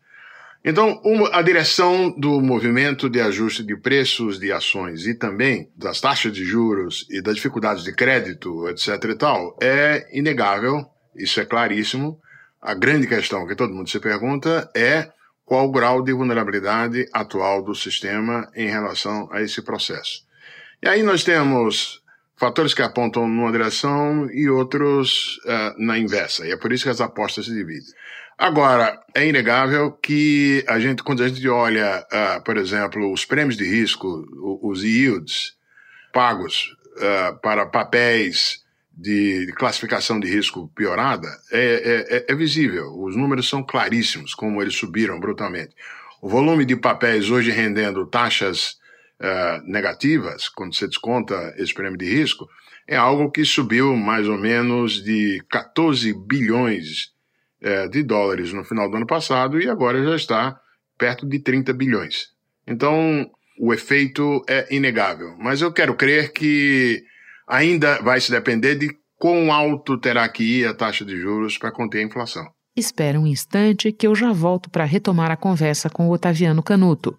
Então, 0.63 1.01
a 1.33 1.41
direção 1.41 2.11
do 2.11 2.39
movimento 2.43 3.09
de 3.09 3.19
ajuste 3.19 3.63
de 3.63 3.75
preços 3.75 4.39
de 4.39 4.53
ações 4.53 5.07
e 5.07 5.15
também 5.15 5.71
das 5.75 5.99
taxas 5.99 6.31
de 6.35 6.45
juros 6.45 7.07
e 7.09 7.23
das 7.23 7.37
dificuldades 7.37 7.83
de 7.83 7.95
crédito, 7.95 8.69
etc. 8.69 9.03
e 9.05 9.15
tal, 9.15 9.57
é 9.63 10.07
inegável, 10.13 10.85
isso 11.17 11.41
é 11.41 11.47
claríssimo. 11.47 12.21
A 12.61 12.75
grande 12.75 13.07
questão 13.07 13.47
que 13.47 13.57
todo 13.57 13.73
mundo 13.73 13.89
se 13.89 13.99
pergunta 13.99 14.71
é 14.77 15.11
qual 15.47 15.67
o 15.67 15.73
grau 15.73 16.03
de 16.03 16.13
vulnerabilidade 16.13 17.09
atual 17.15 17.63
do 17.63 17.75
sistema 17.75 18.47
em 18.55 18.69
relação 18.69 19.31
a 19.33 19.41
esse 19.41 19.63
processo. 19.63 20.29
E 20.83 20.89
aí 20.89 21.03
nós 21.03 21.25
temos 21.25 22.00
fatores 22.41 22.73
que 22.73 22.81
apontam 22.81 23.29
numa 23.29 23.53
direção 23.53 24.31
e 24.33 24.49
outros 24.49 25.37
uh, 25.45 25.75
na 25.77 25.99
inversa. 25.99 26.47
E 26.47 26.53
é 26.53 26.57
por 26.57 26.73
isso 26.73 26.85
que 26.85 26.91
as 26.91 27.03
apostas 27.03 27.45
se 27.45 27.53
dividem. 27.53 27.93
Agora, 28.39 28.99
é 29.15 29.27
inegável 29.29 29.93
que 29.93 30.65
a 30.67 30.81
gente, 30.81 31.03
quando 31.03 31.23
a 31.23 31.29
gente 31.29 31.47
olha, 31.47 32.03
uh, 32.11 32.43
por 32.43 32.57
exemplo, 32.57 33.13
os 33.13 33.27
prêmios 33.27 33.59
de 33.59 33.65
risco, 33.65 34.09
os 34.63 34.83
yields 34.83 35.53
pagos 36.15 36.75
uh, 36.97 37.39
para 37.43 37.67
papéis 37.67 38.65
de 38.91 39.53
classificação 39.57 40.19
de 40.19 40.27
risco 40.27 40.69
piorada, 40.75 41.29
é, 41.53 42.25
é, 42.29 42.33
é 42.33 42.35
visível. 42.35 42.99
Os 43.03 43.15
números 43.15 43.51
são 43.51 43.63
claríssimos, 43.63 44.35
como 44.35 44.63
eles 44.63 44.77
subiram 44.77 45.21
brutalmente. 45.21 45.75
O 46.23 46.29
volume 46.29 46.65
de 46.65 46.77
papéis 46.77 47.31
hoje 47.31 47.51
rendendo 47.51 48.07
taxas 48.07 48.80
uh, 49.21 49.63
negativas, 49.71 50.49
quando 50.49 50.75
você 50.75 50.87
desconta 50.87 51.55
esse 51.57 51.75
prêmio 51.75 51.99
de 51.99 52.07
risco, 52.07 52.49
é 52.89 52.97
algo 52.97 53.31
que 53.31 53.45
subiu 53.45 53.97
mais 53.97 54.27
ou 54.27 54.39
menos 54.39 55.03
de 55.03 55.43
14 55.51 56.13
bilhões 56.27 57.11
uh, 57.63 57.89
de 57.91 58.03
dólares 58.03 58.53
no 58.53 58.65
final 58.65 58.91
do 58.91 58.97
ano 58.97 59.07
passado 59.07 59.61
e 59.61 59.69
agora 59.69 60.03
já 60.03 60.17
está 60.17 60.61
perto 60.99 61.27
de 61.27 61.39
30 61.39 61.73
bilhões. 61.73 62.29
Então, 62.67 63.31
o 63.59 63.73
efeito 63.73 64.45
é 64.49 64.67
inegável. 64.75 65.37
Mas 65.39 65.61
eu 65.61 65.73
quero 65.73 65.95
crer 65.95 66.33
que 66.33 67.03
ainda 67.47 68.01
vai 68.01 68.21
se 68.21 68.31
depender 68.31 68.75
de 68.77 68.89
quão 69.17 69.53
alto 69.53 69.99
terá 69.99 70.29
que 70.29 70.43
ir 70.43 70.67
a 70.67 70.75
taxa 70.75 71.05
de 71.05 71.17
juros 71.17 71.59
para 71.59 71.71
conter 71.71 71.99
a 71.99 72.07
inflação. 72.07 72.45
Espera 72.75 73.21
um 73.21 73.27
instante 73.27 73.93
que 73.93 74.07
eu 74.07 74.15
já 74.15 74.33
volto 74.33 74.71
para 74.71 74.85
retomar 74.85 75.31
a 75.31 75.37
conversa 75.37 75.91
com 75.91 76.09
o 76.09 76.13
Otaviano 76.13 76.63
Canuto. 76.63 77.19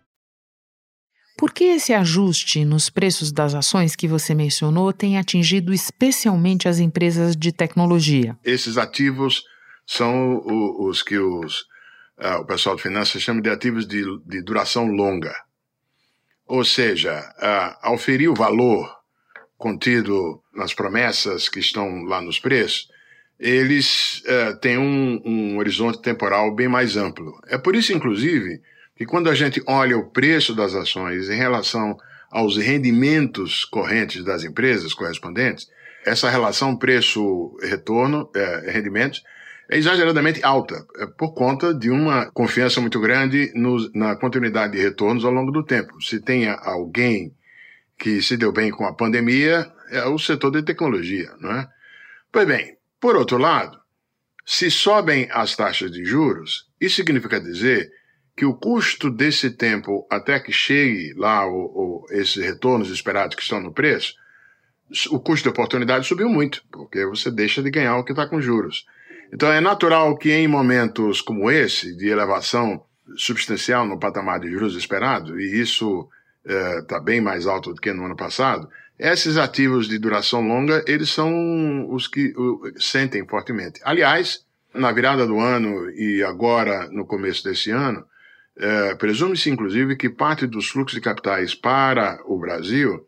Por 1.41 1.51
que 1.51 1.63
esse 1.63 1.91
ajuste 1.91 2.63
nos 2.63 2.87
preços 2.87 3.31
das 3.31 3.55
ações 3.55 3.95
que 3.95 4.07
você 4.07 4.35
mencionou 4.35 4.93
tem 4.93 5.17
atingido 5.17 5.73
especialmente 5.73 6.67
as 6.67 6.77
empresas 6.77 7.35
de 7.35 7.51
tecnologia? 7.51 8.37
Esses 8.45 8.77
ativos 8.77 9.43
são 9.83 10.39
os 10.45 11.01
que 11.01 11.17
os, 11.17 11.61
uh, 12.19 12.41
o 12.41 12.45
pessoal 12.45 12.75
de 12.75 12.83
finanças 12.83 13.23
chama 13.23 13.41
de 13.41 13.49
ativos 13.49 13.87
de, 13.87 14.03
de 14.23 14.43
duração 14.43 14.85
longa. 14.85 15.33
Ou 16.45 16.63
seja, 16.63 17.19
uh, 17.39 17.75
ao 17.81 17.97
ferir 17.97 18.29
o 18.29 18.35
valor 18.35 18.87
contido 19.57 20.43
nas 20.53 20.75
promessas 20.75 21.49
que 21.49 21.59
estão 21.59 22.03
lá 22.03 22.21
nos 22.21 22.37
preços, 22.37 22.87
eles 23.39 24.21
uh, 24.27 24.59
têm 24.59 24.77
um, 24.77 25.19
um 25.25 25.57
horizonte 25.57 26.03
temporal 26.03 26.53
bem 26.53 26.67
mais 26.67 26.95
amplo. 26.95 27.33
É 27.47 27.57
por 27.57 27.75
isso, 27.75 27.91
inclusive, 27.93 28.61
que 29.01 29.05
quando 29.07 29.31
a 29.31 29.33
gente 29.33 29.59
olha 29.65 29.97
o 29.97 30.11
preço 30.11 30.53
das 30.53 30.75
ações 30.75 31.27
em 31.27 31.35
relação 31.35 31.97
aos 32.29 32.55
rendimentos 32.55 33.65
correntes 33.65 34.23
das 34.23 34.43
empresas 34.43 34.93
correspondentes, 34.93 35.67
essa 36.05 36.29
relação 36.29 36.77
preço-retorno, 36.77 38.29
é, 38.35 38.69
rendimentos, 38.71 39.23
é 39.71 39.75
exageradamente 39.75 40.43
alta, 40.43 40.85
é 40.99 41.07
por 41.07 41.33
conta 41.33 41.73
de 41.73 41.89
uma 41.89 42.29
confiança 42.29 42.79
muito 42.79 42.99
grande 42.99 43.51
no, 43.55 43.89
na 43.95 44.15
continuidade 44.15 44.73
de 44.73 44.83
retornos 44.83 45.25
ao 45.25 45.31
longo 45.31 45.51
do 45.51 45.65
tempo. 45.65 45.99
Se 45.99 46.21
tem 46.21 46.47
alguém 46.47 47.33
que 47.97 48.21
se 48.21 48.37
deu 48.37 48.51
bem 48.51 48.69
com 48.69 48.85
a 48.85 48.93
pandemia, 48.93 49.67
é 49.89 50.05
o 50.05 50.19
setor 50.19 50.51
de 50.51 50.61
tecnologia, 50.61 51.33
não 51.39 51.51
é? 51.53 51.67
Pois 52.31 52.47
bem, 52.47 52.77
por 52.99 53.15
outro 53.15 53.39
lado, 53.39 53.79
se 54.45 54.69
sobem 54.69 55.27
as 55.31 55.55
taxas 55.55 55.89
de 55.89 56.05
juros, 56.05 56.67
isso 56.79 56.97
significa 56.97 57.41
dizer 57.41 57.89
que 58.35 58.45
o 58.45 58.53
custo 58.53 59.09
desse 59.09 59.51
tempo 59.51 60.07
até 60.09 60.39
que 60.39 60.51
chegue 60.51 61.13
lá 61.15 61.45
o, 61.45 61.53
o, 61.53 62.05
esses 62.11 62.43
retornos 62.43 62.89
esperados 62.89 63.35
que 63.35 63.43
estão 63.43 63.59
no 63.59 63.73
preço, 63.73 64.15
o 65.09 65.19
custo 65.19 65.43
de 65.43 65.49
oportunidade 65.49 66.07
subiu 66.07 66.29
muito, 66.29 66.63
porque 66.71 67.05
você 67.05 67.31
deixa 67.31 67.61
de 67.61 67.69
ganhar 67.69 67.97
o 67.97 68.03
que 68.03 68.11
está 68.11 68.27
com 68.27 68.41
juros. 68.41 68.85
Então 69.33 69.51
é 69.51 69.61
natural 69.61 70.17
que 70.17 70.31
em 70.31 70.47
momentos 70.47 71.21
como 71.21 71.49
esse, 71.49 71.95
de 71.95 72.07
elevação 72.07 72.83
substancial 73.15 73.85
no 73.85 73.99
patamar 73.99 74.39
de 74.39 74.49
juros 74.51 74.75
esperado, 74.75 75.39
e 75.39 75.61
isso 75.61 76.09
está 76.45 76.97
é, 76.97 77.01
bem 77.01 77.21
mais 77.21 77.45
alto 77.47 77.73
do 77.73 77.81
que 77.81 77.93
no 77.93 78.05
ano 78.05 78.15
passado, 78.15 78.67
esses 78.99 79.37
ativos 79.37 79.87
de 79.87 79.97
duração 79.97 80.47
longa, 80.47 80.83
eles 80.87 81.09
são 81.09 81.89
os 81.91 82.07
que 82.07 82.33
sentem 82.77 83.25
fortemente. 83.27 83.79
Aliás, 83.83 84.45
na 84.73 84.91
virada 84.91 85.25
do 85.25 85.39
ano 85.39 85.89
e 85.91 86.23
agora 86.23 86.87
no 86.91 87.05
começo 87.05 87.43
desse 87.43 87.71
ano, 87.71 88.05
é, 88.57 88.95
Presume-se, 88.95 89.49
inclusive, 89.49 89.95
que 89.95 90.09
parte 90.09 90.45
dos 90.45 90.67
fluxos 90.69 90.95
de 90.95 91.01
capitais 91.01 91.55
para 91.55 92.19
o 92.25 92.37
Brasil 92.37 93.05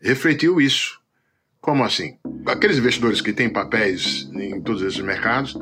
refletiu 0.00 0.60
isso. 0.60 0.98
Como 1.60 1.84
assim? 1.84 2.16
Aqueles 2.46 2.78
investidores 2.78 3.20
que 3.20 3.32
têm 3.32 3.50
papéis 3.50 4.28
em 4.32 4.60
todos 4.62 4.82
esses 4.82 5.00
mercados 5.00 5.56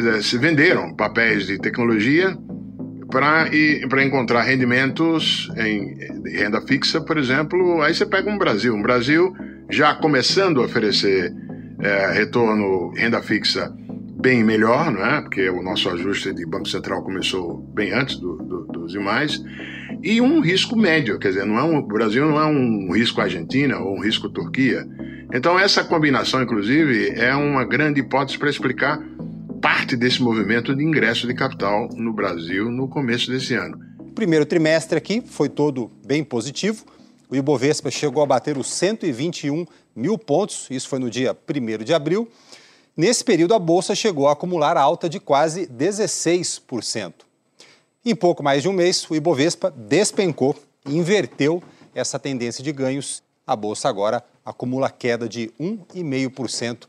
dizer, 0.00 0.22
se 0.22 0.38
venderam 0.38 0.94
papéis 0.94 1.46
de 1.46 1.58
tecnologia 1.58 2.36
para 3.10 4.04
encontrar 4.04 4.42
rendimentos 4.42 5.50
em 5.56 5.94
renda 6.30 6.60
fixa, 6.62 7.00
por 7.00 7.18
exemplo. 7.18 7.82
Aí 7.82 7.94
você 7.94 8.06
pega 8.06 8.30
um 8.30 8.38
Brasil. 8.38 8.74
Um 8.74 8.82
Brasil 8.82 9.34
já 9.70 9.94
começando 9.94 10.60
a 10.60 10.64
oferecer 10.64 11.32
é, 11.80 12.12
retorno 12.12 12.90
renda 12.94 13.20
fixa 13.22 13.74
bem 14.22 14.44
melhor, 14.44 14.92
não 14.92 15.04
é? 15.04 15.20
porque 15.20 15.50
o 15.50 15.60
nosso 15.62 15.88
ajuste 15.90 16.32
de 16.32 16.46
Banco 16.46 16.68
Central 16.68 17.02
começou 17.02 17.58
bem 17.74 17.92
antes 17.92 18.16
do, 18.16 18.36
do, 18.36 18.64
dos 18.66 18.92
demais, 18.92 19.42
e 20.00 20.20
um 20.20 20.40
risco 20.40 20.76
médio, 20.76 21.18
quer 21.18 21.28
dizer, 21.30 21.44
não 21.44 21.58
é 21.58 21.64
um, 21.64 21.78
o 21.78 21.82
Brasil 21.82 22.24
não 22.24 22.40
é 22.40 22.46
um 22.46 22.92
risco 22.92 23.20
Argentina 23.20 23.78
ou 23.80 23.96
um 23.96 24.00
risco 24.00 24.28
Turquia. 24.30 24.86
Então, 25.34 25.58
essa 25.58 25.82
combinação, 25.82 26.40
inclusive, 26.40 27.10
é 27.10 27.34
uma 27.34 27.64
grande 27.64 28.00
hipótese 28.00 28.38
para 28.38 28.48
explicar 28.48 29.02
parte 29.60 29.96
desse 29.96 30.22
movimento 30.22 30.74
de 30.74 30.84
ingresso 30.84 31.26
de 31.26 31.34
capital 31.34 31.88
no 31.94 32.12
Brasil 32.12 32.70
no 32.70 32.88
começo 32.88 33.30
desse 33.30 33.54
ano. 33.54 33.78
O 33.98 34.12
primeiro 34.12 34.46
trimestre 34.46 34.96
aqui 34.96 35.20
foi 35.24 35.48
todo 35.48 35.90
bem 36.06 36.22
positivo. 36.22 36.84
O 37.28 37.34
Ibovespa 37.34 37.90
chegou 37.90 38.22
a 38.22 38.26
bater 38.26 38.56
os 38.56 38.70
121 38.70 39.64
mil 39.96 40.16
pontos, 40.16 40.68
isso 40.70 40.88
foi 40.88 40.98
no 40.98 41.10
dia 41.10 41.34
1 41.34 41.84
de 41.84 41.94
abril. 41.94 42.28
Nesse 42.96 43.24
período, 43.24 43.54
a 43.54 43.58
bolsa 43.58 43.94
chegou 43.94 44.28
a 44.28 44.32
acumular 44.32 44.76
alta 44.76 45.08
de 45.08 45.18
quase 45.18 45.66
16%. 45.66 47.12
Em 48.04 48.14
pouco 48.14 48.42
mais 48.42 48.62
de 48.62 48.68
um 48.68 48.72
mês, 48.72 49.08
o 49.08 49.14
Ibovespa 49.14 49.70
despencou 49.70 50.54
e 50.86 50.96
inverteu 50.96 51.62
essa 51.94 52.18
tendência 52.18 52.62
de 52.62 52.72
ganhos, 52.72 53.22
a 53.46 53.56
bolsa 53.56 53.88
agora 53.88 54.24
acumula 54.44 54.90
queda 54.90 55.28
de 55.28 55.50
1,5% 55.58 56.86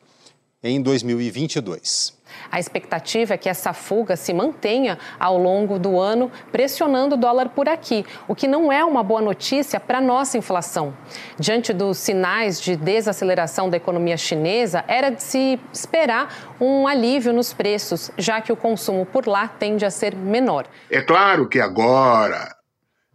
em 0.61 0.81
2022. 0.81 2.13
A 2.51 2.59
expectativa 2.59 3.33
é 3.33 3.37
que 3.37 3.49
essa 3.49 3.73
fuga 3.73 4.15
se 4.15 4.33
mantenha 4.33 4.97
ao 5.19 5.37
longo 5.37 5.79
do 5.79 5.99
ano, 5.99 6.31
pressionando 6.51 7.15
o 7.15 7.17
dólar 7.17 7.49
por 7.49 7.67
aqui, 7.67 8.05
o 8.27 8.35
que 8.35 8.47
não 8.47 8.71
é 8.71 8.83
uma 8.83 9.03
boa 9.03 9.21
notícia 9.21 9.79
para 9.79 9.97
a 9.97 10.01
nossa 10.01 10.37
inflação. 10.37 10.93
Diante 11.39 11.73
dos 11.73 11.97
sinais 11.97 12.61
de 12.61 12.75
desaceleração 12.75 13.69
da 13.69 13.77
economia 13.77 14.17
chinesa, 14.17 14.83
era 14.87 15.09
de 15.09 15.21
se 15.21 15.59
esperar 15.71 16.55
um 16.59 16.87
alívio 16.87 17.33
nos 17.33 17.53
preços, 17.53 18.11
já 18.17 18.41
que 18.41 18.51
o 18.51 18.55
consumo 18.55 19.05
por 19.05 19.27
lá 19.27 19.47
tende 19.47 19.85
a 19.85 19.89
ser 19.89 20.15
menor. 20.15 20.65
É 20.89 21.01
claro 21.01 21.47
que 21.47 21.59
agora, 21.59 22.55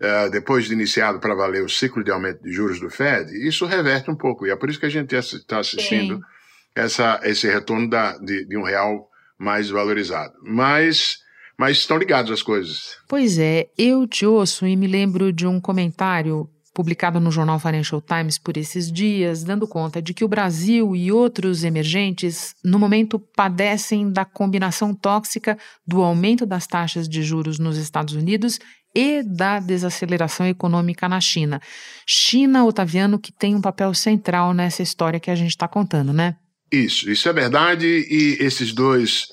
eh, 0.01 0.29
depois 0.31 0.67
de 0.67 0.75
iniciado 0.75 1.19
para 1.21 1.35
valer 1.35 1.63
o 1.63 1.69
ciclo 1.69 2.03
de 2.03 2.11
aumento 2.11 2.43
de 2.43 2.53
juros 2.53 2.81
do 2.81 2.91
Fed, 2.91 3.31
isso 3.47 3.67
reverte 3.67 4.11
um 4.11 4.17
pouco. 4.17 4.47
E 4.47 4.51
é 4.51 4.57
por 4.57 4.69
isso 4.69 4.81
que 4.81 4.87
a 4.87 4.91
gente 4.91 5.15
está 5.15 5.59
assistindo 5.59 6.21
essa, 6.79 7.21
esse 7.25 7.47
retorno 7.47 7.89
da, 7.89 8.17
de, 8.19 8.47
de 8.47 8.57
um 8.57 8.63
real 8.63 9.09
mais 9.39 9.69
valorizado. 9.69 10.35
Mas, 10.43 11.19
mas 11.59 11.79
estão 11.79 11.99
ligados 11.99 12.31
as 12.31 12.43
coisas. 12.43 12.97
Pois 13.09 13.39
é, 13.39 13.69
eu 13.77 14.07
te 14.07 14.25
ouço 14.25 14.67
e 14.67 14.77
me 14.77 14.87
lembro 14.87 15.33
de 15.33 15.47
um 15.47 15.61
comentário 15.61 16.49
publicado 16.75 17.19
no 17.19 17.33
jornal 17.33 17.59
Financial 17.59 18.01
Times 18.01 18.39
por 18.39 18.57
esses 18.57 18.93
dias, 18.93 19.43
dando 19.43 19.67
conta 19.67 20.01
de 20.01 20.15
que 20.15 20.25
o 20.25 20.29
Brasil 20.29 20.95
e 20.95 21.11
outros 21.11 21.65
emergentes, 21.65 22.55
no 22.65 22.79
momento, 22.79 23.19
padecem 23.19 24.13
da 24.13 24.25
combinação 24.25 24.95
tóxica 24.95 25.59
do 25.85 26.03
aumento 26.03 26.47
das 26.47 26.69
taxas 26.69 27.09
de 27.09 27.21
juros 27.21 27.59
nos 27.59 27.77
Estados 27.77 28.15
Unidos 28.15 28.61
e 28.95 29.25
da 29.25 29.59
desaceleração 29.59 30.47
econômica 30.47 31.09
na 31.09 31.21
China. 31.21 31.61
China, 32.07 32.65
Otaviano, 32.65 33.19
que 33.19 33.33
tem 33.33 33.57
um 33.57 33.61
papel 33.61 33.93
central 33.93 34.55
nessa 34.55 34.81
história 34.81 35.19
que 35.19 35.33
a 35.33 35.35
gente 35.35 35.51
está 35.51 35.67
contando, 35.67 36.13
né? 36.13 36.37
Isso, 36.71 37.11
isso 37.11 37.29
é 37.29 37.33
verdade 37.33 37.87
e 37.87 38.37
esses 38.41 38.73
dois 38.73 39.29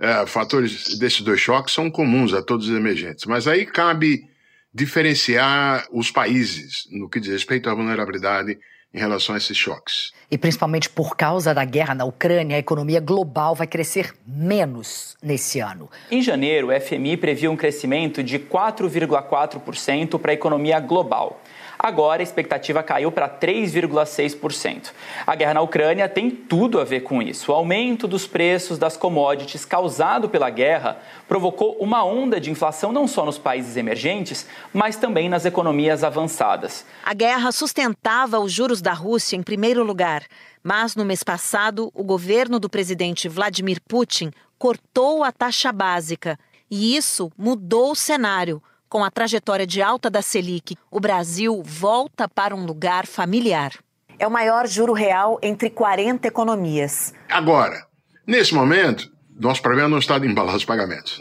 é, 0.00 0.26
fatores 0.26 0.98
desses 0.98 1.20
dois 1.20 1.40
choques 1.40 1.74
são 1.74 1.90
comuns 1.90 2.32
a 2.32 2.42
todos 2.42 2.68
os 2.68 2.76
emergentes. 2.76 3.24
Mas 3.26 3.46
aí 3.46 3.66
cabe 3.66 4.24
diferenciar 4.72 5.86
os 5.92 6.10
países 6.10 6.86
no 6.90 7.08
que 7.08 7.20
diz 7.20 7.30
respeito 7.30 7.68
à 7.68 7.74
vulnerabilidade 7.74 8.58
em 8.92 8.98
relação 8.98 9.34
a 9.34 9.38
esses 9.38 9.56
choques. 9.56 10.12
E 10.30 10.38
principalmente 10.38 10.88
por 10.88 11.16
causa 11.16 11.52
da 11.52 11.64
guerra 11.64 11.94
na 11.94 12.04
Ucrânia, 12.04 12.56
a 12.56 12.58
economia 12.58 13.00
global 13.00 13.54
vai 13.54 13.66
crescer 13.66 14.14
menos 14.26 15.16
nesse 15.22 15.60
ano. 15.60 15.90
Em 16.10 16.22
janeiro, 16.22 16.68
o 16.68 16.80
FMI 16.80 17.16
previu 17.16 17.50
um 17.50 17.56
crescimento 17.56 18.22
de 18.22 18.38
4,4% 18.38 20.18
para 20.18 20.30
a 20.30 20.34
economia 20.34 20.80
global. 20.80 21.42
Agora 21.78 22.20
a 22.20 22.24
expectativa 22.24 22.82
caiu 22.82 23.12
para 23.12 23.28
3,6%. 23.28 24.90
A 25.26 25.34
guerra 25.36 25.54
na 25.54 25.60
Ucrânia 25.60 26.08
tem 26.08 26.28
tudo 26.28 26.80
a 26.80 26.84
ver 26.84 27.00
com 27.00 27.22
isso. 27.22 27.52
O 27.52 27.54
aumento 27.54 28.08
dos 28.08 28.26
preços 28.26 28.78
das 28.78 28.96
commodities 28.96 29.64
causado 29.64 30.28
pela 30.28 30.50
guerra 30.50 30.98
provocou 31.28 31.76
uma 31.78 32.04
onda 32.04 32.40
de 32.40 32.50
inflação 32.50 32.90
não 32.90 33.06
só 33.06 33.24
nos 33.24 33.38
países 33.38 33.76
emergentes, 33.76 34.46
mas 34.72 34.96
também 34.96 35.28
nas 35.28 35.44
economias 35.44 36.02
avançadas. 36.02 36.84
A 37.04 37.14
guerra 37.14 37.52
sustentava 37.52 38.40
os 38.40 38.52
juros 38.52 38.82
da 38.82 38.92
Rússia 38.92 39.36
em 39.36 39.42
primeiro 39.42 39.84
lugar, 39.84 40.24
mas 40.62 40.96
no 40.96 41.04
mês 41.04 41.22
passado, 41.22 41.90
o 41.94 42.02
governo 42.02 42.58
do 42.58 42.68
presidente 42.68 43.28
Vladimir 43.28 43.80
Putin 43.86 44.30
cortou 44.58 45.22
a 45.22 45.30
taxa 45.30 45.72
básica. 45.72 46.38
E 46.70 46.96
isso 46.96 47.30
mudou 47.38 47.92
o 47.92 47.96
cenário. 47.96 48.62
Com 48.88 49.04
a 49.04 49.10
trajetória 49.10 49.66
de 49.66 49.82
alta 49.82 50.08
da 50.08 50.22
Selic, 50.22 50.74
o 50.90 50.98
Brasil 50.98 51.62
volta 51.62 52.26
para 52.26 52.56
um 52.56 52.64
lugar 52.64 53.06
familiar. 53.06 53.72
É 54.18 54.26
o 54.26 54.30
maior 54.30 54.66
juro 54.66 54.94
real 54.94 55.38
entre 55.42 55.68
40 55.68 56.26
economias. 56.26 57.12
Agora, 57.28 57.86
nesse 58.26 58.54
momento, 58.54 59.12
nosso 59.38 59.60
problema 59.60 59.90
não 59.90 59.98
está 59.98 60.16
em 60.16 60.30
embalar 60.30 60.56
os 60.56 60.64
pagamentos. 60.64 61.18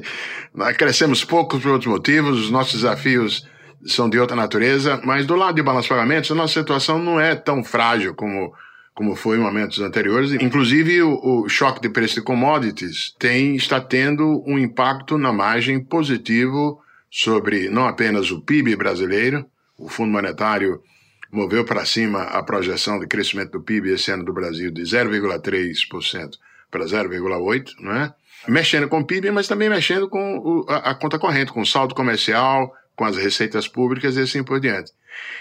Nós 0.54 0.74
crescemos 0.78 1.22
pouco 1.22 1.60
por 1.60 1.72
outros 1.72 1.92
motivos, 1.92 2.40
os 2.40 2.50
nossos 2.50 2.80
desafios 2.80 3.46
são 3.84 4.08
de 4.08 4.18
outra 4.18 4.34
natureza, 4.34 4.98
mas 5.04 5.26
do 5.26 5.36
lado 5.36 5.56
de 5.56 5.62
balanço 5.62 5.88
de 5.88 5.94
pagamentos, 5.94 6.30
a 6.30 6.34
nossa 6.34 6.58
situação 6.58 6.98
não 6.98 7.20
é 7.20 7.34
tão 7.34 7.62
frágil 7.62 8.14
como, 8.14 8.50
como 8.94 9.14
foi 9.14 9.36
em 9.36 9.40
momentos 9.40 9.78
anteriores. 9.80 10.32
Inclusive, 10.32 11.02
o, 11.02 11.42
o 11.42 11.48
choque 11.50 11.82
de 11.82 11.90
preço 11.90 12.14
de 12.14 12.22
commodities 12.22 13.14
tem, 13.18 13.56
está 13.56 13.78
tendo 13.78 14.42
um 14.46 14.58
impacto 14.58 15.18
na 15.18 15.34
margem 15.34 15.84
positivo 15.84 16.80
sobre 17.10 17.68
não 17.68 17.86
apenas 17.86 18.30
o 18.30 18.40
PIB 18.40 18.76
brasileiro, 18.76 19.44
o 19.76 19.88
Fundo 19.88 20.12
Monetário 20.12 20.82
moveu 21.30 21.64
para 21.64 21.84
cima 21.84 22.22
a 22.22 22.42
projeção 22.42 22.98
de 22.98 23.06
crescimento 23.06 23.52
do 23.52 23.62
PIB 23.62 23.90
esse 23.90 24.10
ano 24.10 24.24
do 24.24 24.32
Brasil 24.32 24.70
de 24.70 24.82
0,3% 24.82 26.38
para 26.70 26.84
0,8%, 26.84 27.74
não 27.80 27.92
é? 27.92 28.14
mexendo 28.48 28.88
com 28.88 29.00
o 29.00 29.04
PIB, 29.04 29.30
mas 29.30 29.48
também 29.48 29.68
mexendo 29.68 30.08
com 30.08 30.38
o, 30.38 30.66
a, 30.68 30.90
a, 30.90 30.94
conta 30.94 31.18
corrente, 31.18 31.52
com 31.52 31.60
o 31.60 31.66
saldo 31.66 31.94
comercial, 31.94 32.74
com 32.96 33.04
as 33.04 33.16
receitas 33.16 33.68
públicas 33.68 34.16
e 34.16 34.20
assim 34.20 34.42
por 34.42 34.60
diante. 34.60 34.92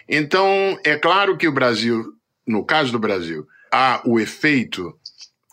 Então, 0.08 0.77
é 0.84 0.95
claro 0.97 1.38
que 1.38 1.47
o 1.47 1.51
Brasil, 1.51 2.13
no 2.45 2.65
caso 2.65 2.91
do 2.91 2.99
Brasil, 2.99 3.47
há 3.71 4.01
o 4.05 4.19
efeito 4.19 4.97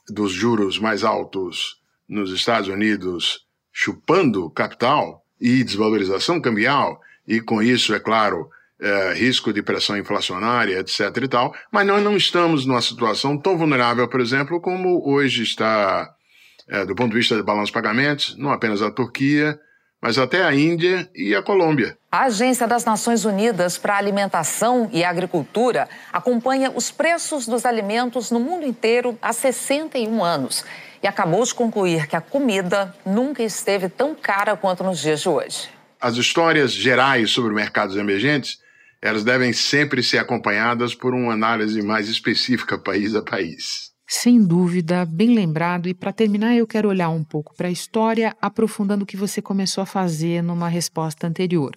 dos 0.08 0.32
juros 0.32 0.78
mais 0.78 1.04
altos 1.04 1.80
nos 2.08 2.32
Estados 2.32 2.68
Unidos 2.68 3.44
chupando 3.72 4.48
capital, 4.50 5.24
e 5.40 5.62
desvalorização 5.62 6.40
cambial, 6.40 7.00
e 7.26 7.40
com 7.40 7.62
isso, 7.62 7.94
é 7.94 8.00
claro, 8.00 8.48
é, 8.80 9.14
risco 9.14 9.52
de 9.52 9.62
pressão 9.62 9.96
inflacionária, 9.96 10.78
etc. 10.78 11.00
e 11.22 11.28
tal, 11.28 11.54
mas 11.70 11.86
nós 11.86 12.02
não 12.02 12.16
estamos 12.16 12.66
numa 12.66 12.82
situação 12.82 13.36
tão 13.38 13.56
vulnerável, 13.56 14.06
por 14.08 14.20
exemplo, 14.20 14.60
como 14.60 15.02
hoje 15.08 15.42
está, 15.42 16.14
é, 16.68 16.84
do 16.84 16.94
ponto 16.94 17.10
de 17.10 17.16
vista 17.16 17.36
de 17.36 17.42
balanço 17.42 17.66
de 17.66 17.72
pagamentos, 17.72 18.36
não 18.36 18.50
apenas 18.50 18.82
a 18.82 18.90
Turquia, 18.90 19.58
mas 20.00 20.18
até 20.18 20.44
a 20.44 20.54
Índia 20.54 21.08
e 21.14 21.34
a 21.34 21.42
Colômbia. 21.42 21.96
A 22.10 22.24
Agência 22.24 22.66
das 22.66 22.84
Nações 22.84 23.24
Unidas 23.24 23.78
para 23.78 23.94
a 23.94 23.98
Alimentação 23.98 24.88
e 24.92 25.04
Agricultura 25.04 25.88
acompanha 26.12 26.70
os 26.70 26.90
preços 26.90 27.46
dos 27.46 27.64
alimentos 27.64 28.30
no 28.30 28.40
mundo 28.40 28.66
inteiro 28.66 29.18
há 29.20 29.32
61 29.32 30.22
anos 30.22 30.64
e 31.02 31.06
acabou 31.06 31.44
de 31.44 31.54
concluir 31.54 32.06
que 32.06 32.16
a 32.16 32.20
comida 32.20 32.94
nunca 33.04 33.42
esteve 33.42 33.88
tão 33.88 34.14
cara 34.14 34.56
quanto 34.56 34.82
nos 34.82 34.98
dias 34.98 35.20
de 35.20 35.28
hoje. 35.28 35.68
As 36.00 36.16
histórias 36.16 36.72
gerais 36.72 37.30
sobre 37.30 37.54
mercados 37.54 37.96
emergentes, 37.96 38.58
elas 39.00 39.24
devem 39.24 39.52
sempre 39.52 40.02
ser 40.02 40.18
acompanhadas 40.18 40.94
por 40.94 41.14
uma 41.14 41.32
análise 41.32 41.82
mais 41.82 42.08
específica 42.08 42.78
país 42.78 43.14
a 43.14 43.22
país. 43.22 43.95
Sem 44.08 44.44
dúvida, 44.44 45.04
bem 45.04 45.34
lembrado. 45.34 45.88
E 45.88 45.94
para 45.94 46.12
terminar, 46.12 46.54
eu 46.54 46.66
quero 46.66 46.88
olhar 46.88 47.08
um 47.08 47.24
pouco 47.24 47.54
para 47.56 47.66
a 47.66 47.72
história, 47.72 48.36
aprofundando 48.40 49.02
o 49.02 49.06
que 49.06 49.16
você 49.16 49.42
começou 49.42 49.82
a 49.82 49.86
fazer 49.86 50.42
numa 50.42 50.68
resposta 50.68 51.26
anterior. 51.26 51.76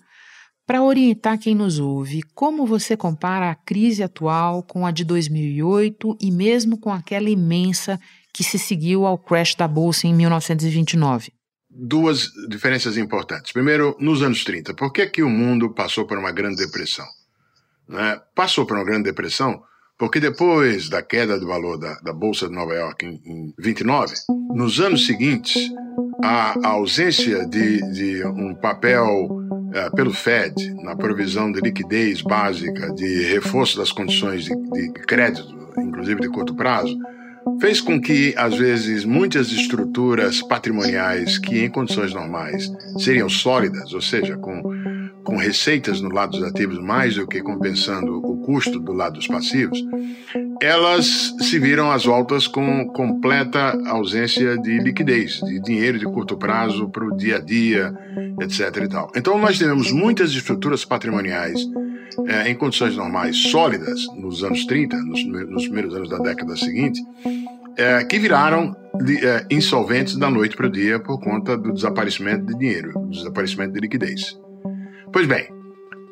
Para 0.65 0.83
orientar 0.83 1.39
quem 1.39 1.55
nos 1.55 1.79
ouve, 1.79 2.21
como 2.35 2.67
você 2.67 2.95
compara 2.95 3.49
a 3.49 3.55
crise 3.55 4.03
atual 4.03 4.61
com 4.61 4.85
a 4.85 4.91
de 4.91 5.03
2008 5.03 6.17
e 6.21 6.29
mesmo 6.29 6.77
com 6.77 6.93
aquela 6.93 7.27
imensa 7.27 7.99
que 8.31 8.43
se 8.43 8.59
seguiu 8.59 9.07
ao 9.07 9.17
crash 9.17 9.55
da 9.55 9.67
bolsa 9.67 10.05
em 10.05 10.13
1929? 10.13 11.33
Duas 11.67 12.27
diferenças 12.47 12.97
importantes. 12.97 13.51
Primeiro, 13.51 13.97
nos 13.99 14.21
anos 14.21 14.43
30, 14.43 14.75
por 14.75 14.93
que, 14.93 15.07
que 15.07 15.23
o 15.23 15.29
mundo 15.29 15.73
passou 15.73 16.05
por 16.05 16.19
uma 16.19 16.31
grande 16.31 16.57
depressão? 16.57 17.07
Né? 17.87 18.21
Passou 18.35 18.67
por 18.67 18.77
uma 18.77 18.85
grande 18.85 19.05
depressão 19.05 19.63
porque 19.99 20.21
depois 20.21 20.87
da 20.87 21.01
queda 21.01 21.37
do 21.37 21.45
valor 21.45 21.77
da, 21.77 21.99
da 21.99 22.13
Bolsa 22.13 22.47
de 22.47 22.55
Nova 22.55 22.73
York 22.73 23.05
em, 23.05 23.21
em 23.25 23.53
29, 23.59 24.15
nos 24.55 24.79
anos 24.79 25.05
seguintes, 25.05 25.69
a, 26.23 26.55
a 26.65 26.69
ausência 26.69 27.45
de, 27.45 27.81
de, 27.91 28.25
um 28.25 28.55
papel 28.55 29.25
uh, 29.25 29.95
pelo 29.95 30.13
Fed 30.13 30.55
na 30.83 30.95
provisão 30.95 31.51
de 31.51 31.59
liquidez 31.59 32.21
básica, 32.21 32.93
de 32.93 33.23
reforço 33.23 33.77
das 33.77 33.91
condições 33.91 34.45
de, 34.45 34.55
de 34.55 34.89
crédito, 34.93 35.53
inclusive 35.77 36.21
de 36.21 36.29
curto 36.29 36.55
prazo, 36.55 36.97
fez 37.59 37.81
com 37.81 37.99
que, 37.99 38.33
às 38.37 38.55
vezes, 38.57 39.03
muitas 39.03 39.51
estruturas 39.51 40.41
patrimoniais 40.41 41.37
que, 41.37 41.65
em 41.65 41.69
condições 41.69 42.13
normais, 42.13 42.71
seriam 42.97 43.27
sólidas, 43.27 43.93
ou 43.93 44.01
seja, 44.01 44.37
com, 44.37 44.61
com 45.29 45.37
receitas 45.37 46.01
no 46.01 46.09
lado 46.09 46.31
dos 46.31 46.43
ativos 46.43 46.79
mais 46.79 47.15
do 47.15 47.27
que 47.27 47.39
compensando 47.39 48.17
o 48.17 48.37
custo 48.37 48.79
do 48.79 48.91
lado 48.91 49.13
dos 49.13 49.27
passivos, 49.27 49.79
elas 50.59 51.35
se 51.39 51.59
viram 51.59 51.91
às 51.91 52.03
voltas 52.03 52.47
com 52.47 52.87
completa 52.87 53.79
ausência 53.85 54.57
de 54.57 54.79
liquidez, 54.79 55.39
de 55.41 55.59
dinheiro 55.59 55.99
de 55.99 56.05
curto 56.05 56.35
prazo 56.35 56.89
para 56.89 57.05
o 57.05 57.15
dia 57.15 57.37
a 57.37 57.39
dia, 57.39 57.93
etc. 58.41 58.83
E 58.83 58.89
tal. 58.89 59.11
Então, 59.15 59.37
nós 59.37 59.57
tivemos 59.57 59.91
muitas 59.91 60.31
estruturas 60.31 60.83
patrimoniais 60.83 61.59
é, 62.27 62.49
em 62.49 62.55
condições 62.55 62.97
normais 62.97 63.37
sólidas 63.37 64.07
nos 64.15 64.43
anos 64.43 64.65
30, 64.65 64.97
nos, 64.97 65.23
nos 65.25 65.65
primeiros 65.65 65.93
anos 65.93 66.09
da 66.09 66.17
década 66.17 66.57
seguinte, 66.57 66.99
é, 67.77 68.03
que 68.03 68.17
viraram 68.17 68.75
é, 69.21 69.45
insolventes 69.51 70.17
da 70.17 70.29
noite 70.29 70.57
para 70.57 70.65
o 70.65 70.71
dia 70.71 70.99
por 70.99 71.19
conta 71.19 71.55
do 71.55 71.71
desaparecimento 71.71 72.47
de 72.47 72.57
dinheiro, 72.57 72.93
do 72.93 73.11
desaparecimento 73.11 73.73
de 73.73 73.79
liquidez. 73.79 74.37
Pois 75.11 75.27
bem, 75.27 75.59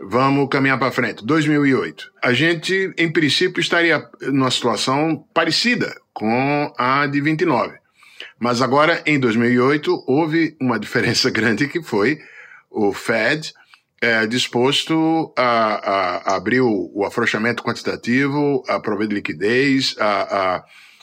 Vamos 0.10 0.48
caminhar 0.50 0.80
para 0.80 0.92
frente. 0.92 1.26
2008. 1.26 2.14
A 2.24 2.32
gente, 2.32 2.94
em 2.98 3.12
princípio, 3.12 3.60
estaria 3.60 4.08
numa 4.22 4.50
situação 4.50 5.26
parecida 5.34 5.94
com 6.14 6.72
a 6.78 7.06
de 7.08 7.20
29. 7.20 7.78
Mas 8.40 8.62
agora, 8.62 9.04
em 9.06 9.20
2008, 9.20 10.06
houve 10.08 10.56
uma 10.62 10.80
diferença 10.80 11.30
grande 11.30 11.68
que 11.68 11.84
foi 11.84 12.20
o 12.72 12.94
Fed 12.94 13.54
é, 14.00 14.26
disposto 14.28 15.34
a, 15.36 15.44
a, 15.44 16.18
a 16.18 16.36
abrir 16.36 16.62
o, 16.62 16.92
o, 16.94 17.04
afrouxamento 17.04 17.64
quantitativo, 17.64 18.64
a 18.68 18.80
prover 18.80 19.08
de 19.08 19.16
liquidez, 19.16 19.96
a, 20.00 20.06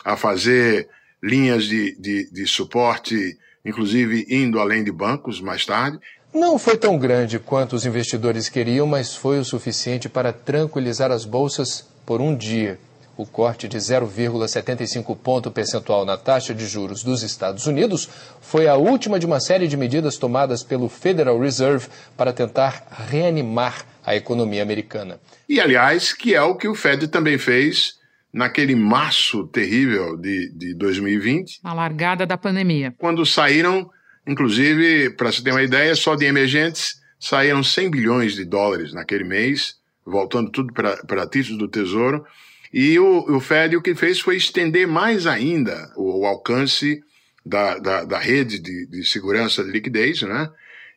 a, 0.04 0.12
a 0.12 0.16
fazer 0.16 0.88
linhas 1.22 1.64
de, 1.64 1.94
de, 2.00 2.30
de 2.30 2.46
suporte, 2.46 3.36
inclusive 3.64 4.24
indo 4.30 4.60
além 4.60 4.84
de 4.84 4.92
bancos 4.92 5.40
mais 5.40 5.66
tarde. 5.66 5.98
Não 6.34 6.58
foi 6.58 6.76
tão 6.76 6.98
grande 6.98 7.38
quanto 7.38 7.76
os 7.76 7.86
investidores 7.86 8.48
queriam, 8.48 8.88
mas 8.88 9.14
foi 9.14 9.38
o 9.38 9.44
suficiente 9.44 10.08
para 10.08 10.32
tranquilizar 10.32 11.12
as 11.12 11.24
bolsas 11.24 11.88
por 12.04 12.20
um 12.20 12.36
dia. 12.36 12.76
O 13.16 13.24
corte 13.24 13.68
de 13.68 13.78
0,75 13.78 15.16
ponto 15.16 15.48
percentual 15.48 16.04
na 16.04 16.16
taxa 16.16 16.52
de 16.52 16.66
juros 16.66 17.04
dos 17.04 17.22
Estados 17.22 17.68
Unidos 17.68 18.08
foi 18.40 18.66
a 18.66 18.74
última 18.74 19.20
de 19.20 19.26
uma 19.26 19.38
série 19.38 19.68
de 19.68 19.76
medidas 19.76 20.16
tomadas 20.16 20.64
pelo 20.64 20.88
Federal 20.88 21.38
Reserve 21.38 21.86
para 22.16 22.32
tentar 22.32 22.84
reanimar 23.08 23.86
a 24.04 24.16
economia 24.16 24.64
americana. 24.64 25.20
E, 25.48 25.60
aliás, 25.60 26.12
que 26.12 26.34
é 26.34 26.42
o 26.42 26.56
que 26.56 26.66
o 26.66 26.74
Fed 26.74 27.06
também 27.06 27.38
fez 27.38 27.94
naquele 28.32 28.74
março 28.74 29.46
terrível 29.46 30.16
de, 30.16 30.50
de 30.52 30.74
2020. 30.74 31.60
A 31.62 31.72
largada 31.72 32.26
da 32.26 32.36
pandemia. 32.36 32.92
Quando 32.98 33.24
saíram, 33.24 33.88
inclusive, 34.26 35.10
para 35.10 35.32
se 35.32 35.42
ter 35.42 35.50
uma 35.50 35.62
ideia, 35.62 35.94
só 35.94 36.14
de 36.14 36.24
emergentes 36.24 37.02
saíram 37.18 37.62
100 37.62 37.90
bilhões 37.90 38.34
de 38.34 38.44
dólares 38.44 38.92
naquele 38.92 39.24
mês, 39.24 39.76
voltando 40.04 40.50
tudo 40.50 40.72
para 40.72 41.26
títulos 41.26 41.58
do 41.58 41.68
Tesouro. 41.68 42.24
E 42.72 42.98
o, 42.98 43.36
o 43.36 43.40
Fed 43.40 43.76
o 43.76 43.82
que 43.82 43.94
fez 43.94 44.20
foi 44.20 44.36
estender 44.36 44.86
mais 44.86 45.26
ainda 45.26 45.92
o, 45.96 46.22
o 46.22 46.26
alcance 46.26 47.02
da, 47.44 47.78
da, 47.78 48.04
da 48.04 48.18
rede 48.18 48.58
de, 48.58 48.86
de, 48.86 49.04
segurança 49.06 49.62
de 49.62 49.70
liquidez, 49.70 50.22
né? 50.22 50.50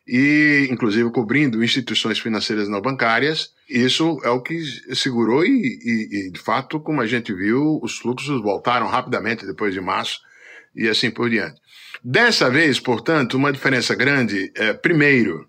E, 0.06 0.66
inclusive, 0.70 1.10
cobrindo 1.10 1.62
instituições 1.62 2.18
financeiras 2.18 2.68
não 2.68 2.80
bancárias. 2.80 3.50
Isso 3.68 4.18
é 4.24 4.30
o 4.30 4.42
que 4.42 4.58
segurou 4.94 5.44
e, 5.44 5.50
e, 5.50 6.28
e, 6.28 6.30
de 6.30 6.40
fato, 6.40 6.80
como 6.80 7.02
a 7.02 7.06
gente 7.06 7.32
viu, 7.34 7.78
os 7.82 7.98
fluxos 7.98 8.40
voltaram 8.42 8.86
rapidamente 8.86 9.46
depois 9.46 9.74
de 9.74 9.80
março 9.80 10.20
e 10.74 10.88
assim 10.88 11.10
por 11.10 11.28
diante. 11.28 11.60
Dessa 12.02 12.50
vez, 12.50 12.78
portanto, 12.80 13.36
uma 13.36 13.52
diferença 13.52 13.94
grande, 13.94 14.52
é, 14.54 14.72
primeiro, 14.72 15.48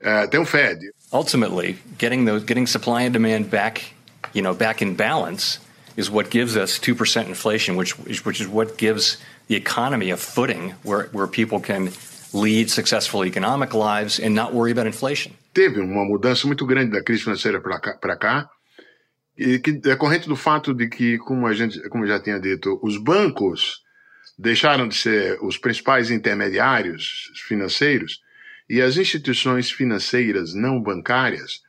é, 0.00 0.26
tem 0.26 0.40
o 0.40 0.44
Fed. 0.44 0.80
Ultimately, 1.12 1.78
getting, 1.98 2.24
the, 2.24 2.38
getting 2.40 2.66
supply 2.66 3.06
and 3.06 3.12
demand 3.12 3.50
back 3.50 3.94
you 4.32 4.42
know, 4.42 4.54
back 4.54 4.82
in 4.82 4.94
balance 4.94 5.58
is 5.96 6.10
what 6.10 6.30
gives 6.30 6.56
us 6.56 6.78
2% 6.78 7.28
inflation, 7.28 7.76
which, 7.76 7.92
which 8.24 8.40
is 8.40 8.48
what 8.48 8.78
gives 8.78 9.18
the 9.48 9.56
economy 9.56 10.10
a 10.10 10.16
footing 10.16 10.74
where, 10.82 11.08
where 11.12 11.26
people 11.26 11.60
can 11.60 11.90
lead 12.32 12.70
successful 12.70 13.24
economic 13.24 13.74
lives 13.74 14.20
and 14.20 14.34
not 14.34 14.54
worry 14.54 14.70
about 14.70 14.86
inflation. 14.86 15.32
Teve 15.52 15.80
uma 15.80 16.04
mudança 16.04 16.46
muito 16.46 16.64
grande 16.64 16.92
da 16.92 17.02
crise 17.02 17.24
financeira 17.24 17.60
para 17.60 17.80
cá, 17.80 18.16
cá 18.16 18.48
e 19.36 19.58
que 19.58 19.72
decorrente 19.72 20.28
do 20.28 20.36
fato 20.36 20.72
de 20.72 20.88
que, 20.88 21.18
como 21.18 21.46
a 21.46 21.52
gente, 21.52 21.80
como 21.88 22.06
já 22.06 22.20
tinha 22.20 22.38
dito, 22.38 22.78
os 22.82 22.96
bancos 22.98 23.80
deixaram 24.40 24.88
de 24.88 24.94
ser 24.94 25.38
os 25.42 25.58
principais 25.58 26.10
intermediários 26.10 27.30
financeiros 27.46 28.20
e 28.68 28.80
as 28.80 28.96
instituições 28.96 29.70
financeiras 29.70 30.54
não 30.54 30.80
bancárias 30.80 31.60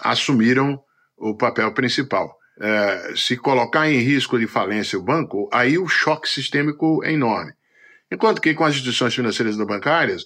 assumiram 0.00 0.80
o 1.18 1.36
papel 1.36 1.72
principal. 1.74 2.34
É, 2.60 3.12
se 3.16 3.36
colocar 3.36 3.90
em 3.90 3.98
risco 3.98 4.38
de 4.38 4.46
falência 4.46 4.98
o 4.98 5.02
banco, 5.02 5.50
aí 5.52 5.76
o 5.76 5.86
choque 5.86 6.28
sistêmico 6.28 7.04
é 7.04 7.12
enorme. 7.12 7.52
Enquanto 8.10 8.40
que 8.40 8.54
com 8.54 8.64
as 8.64 8.74
instituições 8.74 9.14
financeiras 9.14 9.56
não 9.56 9.66
bancárias, 9.66 10.24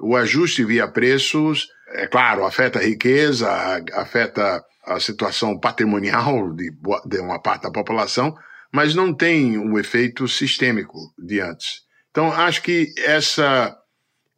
o 0.00 0.16
ajuste 0.16 0.64
via 0.64 0.88
preços, 0.88 1.68
é 1.90 2.06
claro, 2.06 2.44
afeta 2.44 2.78
a 2.78 2.82
riqueza, 2.82 3.48
afeta 3.92 4.64
a 4.84 4.98
situação 4.98 5.58
patrimonial 5.60 6.52
de, 6.54 6.72
de 7.06 7.20
uma 7.20 7.40
parte 7.40 7.62
da 7.62 7.70
população, 7.70 8.34
mas 8.72 8.94
não 8.94 9.14
tem 9.14 9.58
um 9.58 9.78
efeito 9.78 10.26
sistêmico 10.28 10.98
de 11.18 11.40
antes. 11.40 11.80
Então, 12.10 12.32
acho 12.32 12.62
que 12.62 12.92
essa 13.04 13.76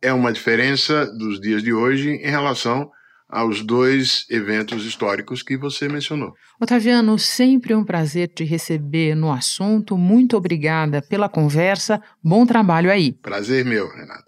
é 0.03 0.13
uma 0.13 0.33
diferença 0.33 1.07
dos 1.17 1.41
dias 1.41 1.63
de 1.63 1.73
hoje 1.73 2.11
em 2.11 2.31
relação 2.31 2.91
aos 3.29 3.63
dois 3.63 4.25
eventos 4.31 4.85
históricos 4.87 5.43
que 5.43 5.57
você 5.57 5.87
mencionou. 5.89 6.33
Otaviano, 6.61 7.19
sempre 7.19 7.75
um 7.75 7.85
prazer 7.85 8.29
te 8.29 8.43
receber 8.43 9.15
no 9.15 9.31
assunto. 9.31 9.99
Muito 9.99 10.37
obrigada 10.37 11.03
pela 11.03 11.29
conversa. 11.29 12.03
Bom 12.25 12.47
trabalho 12.47 12.91
aí. 12.91 13.13
Prazer 13.13 13.65
meu, 13.65 13.87
Renata. 13.89 14.28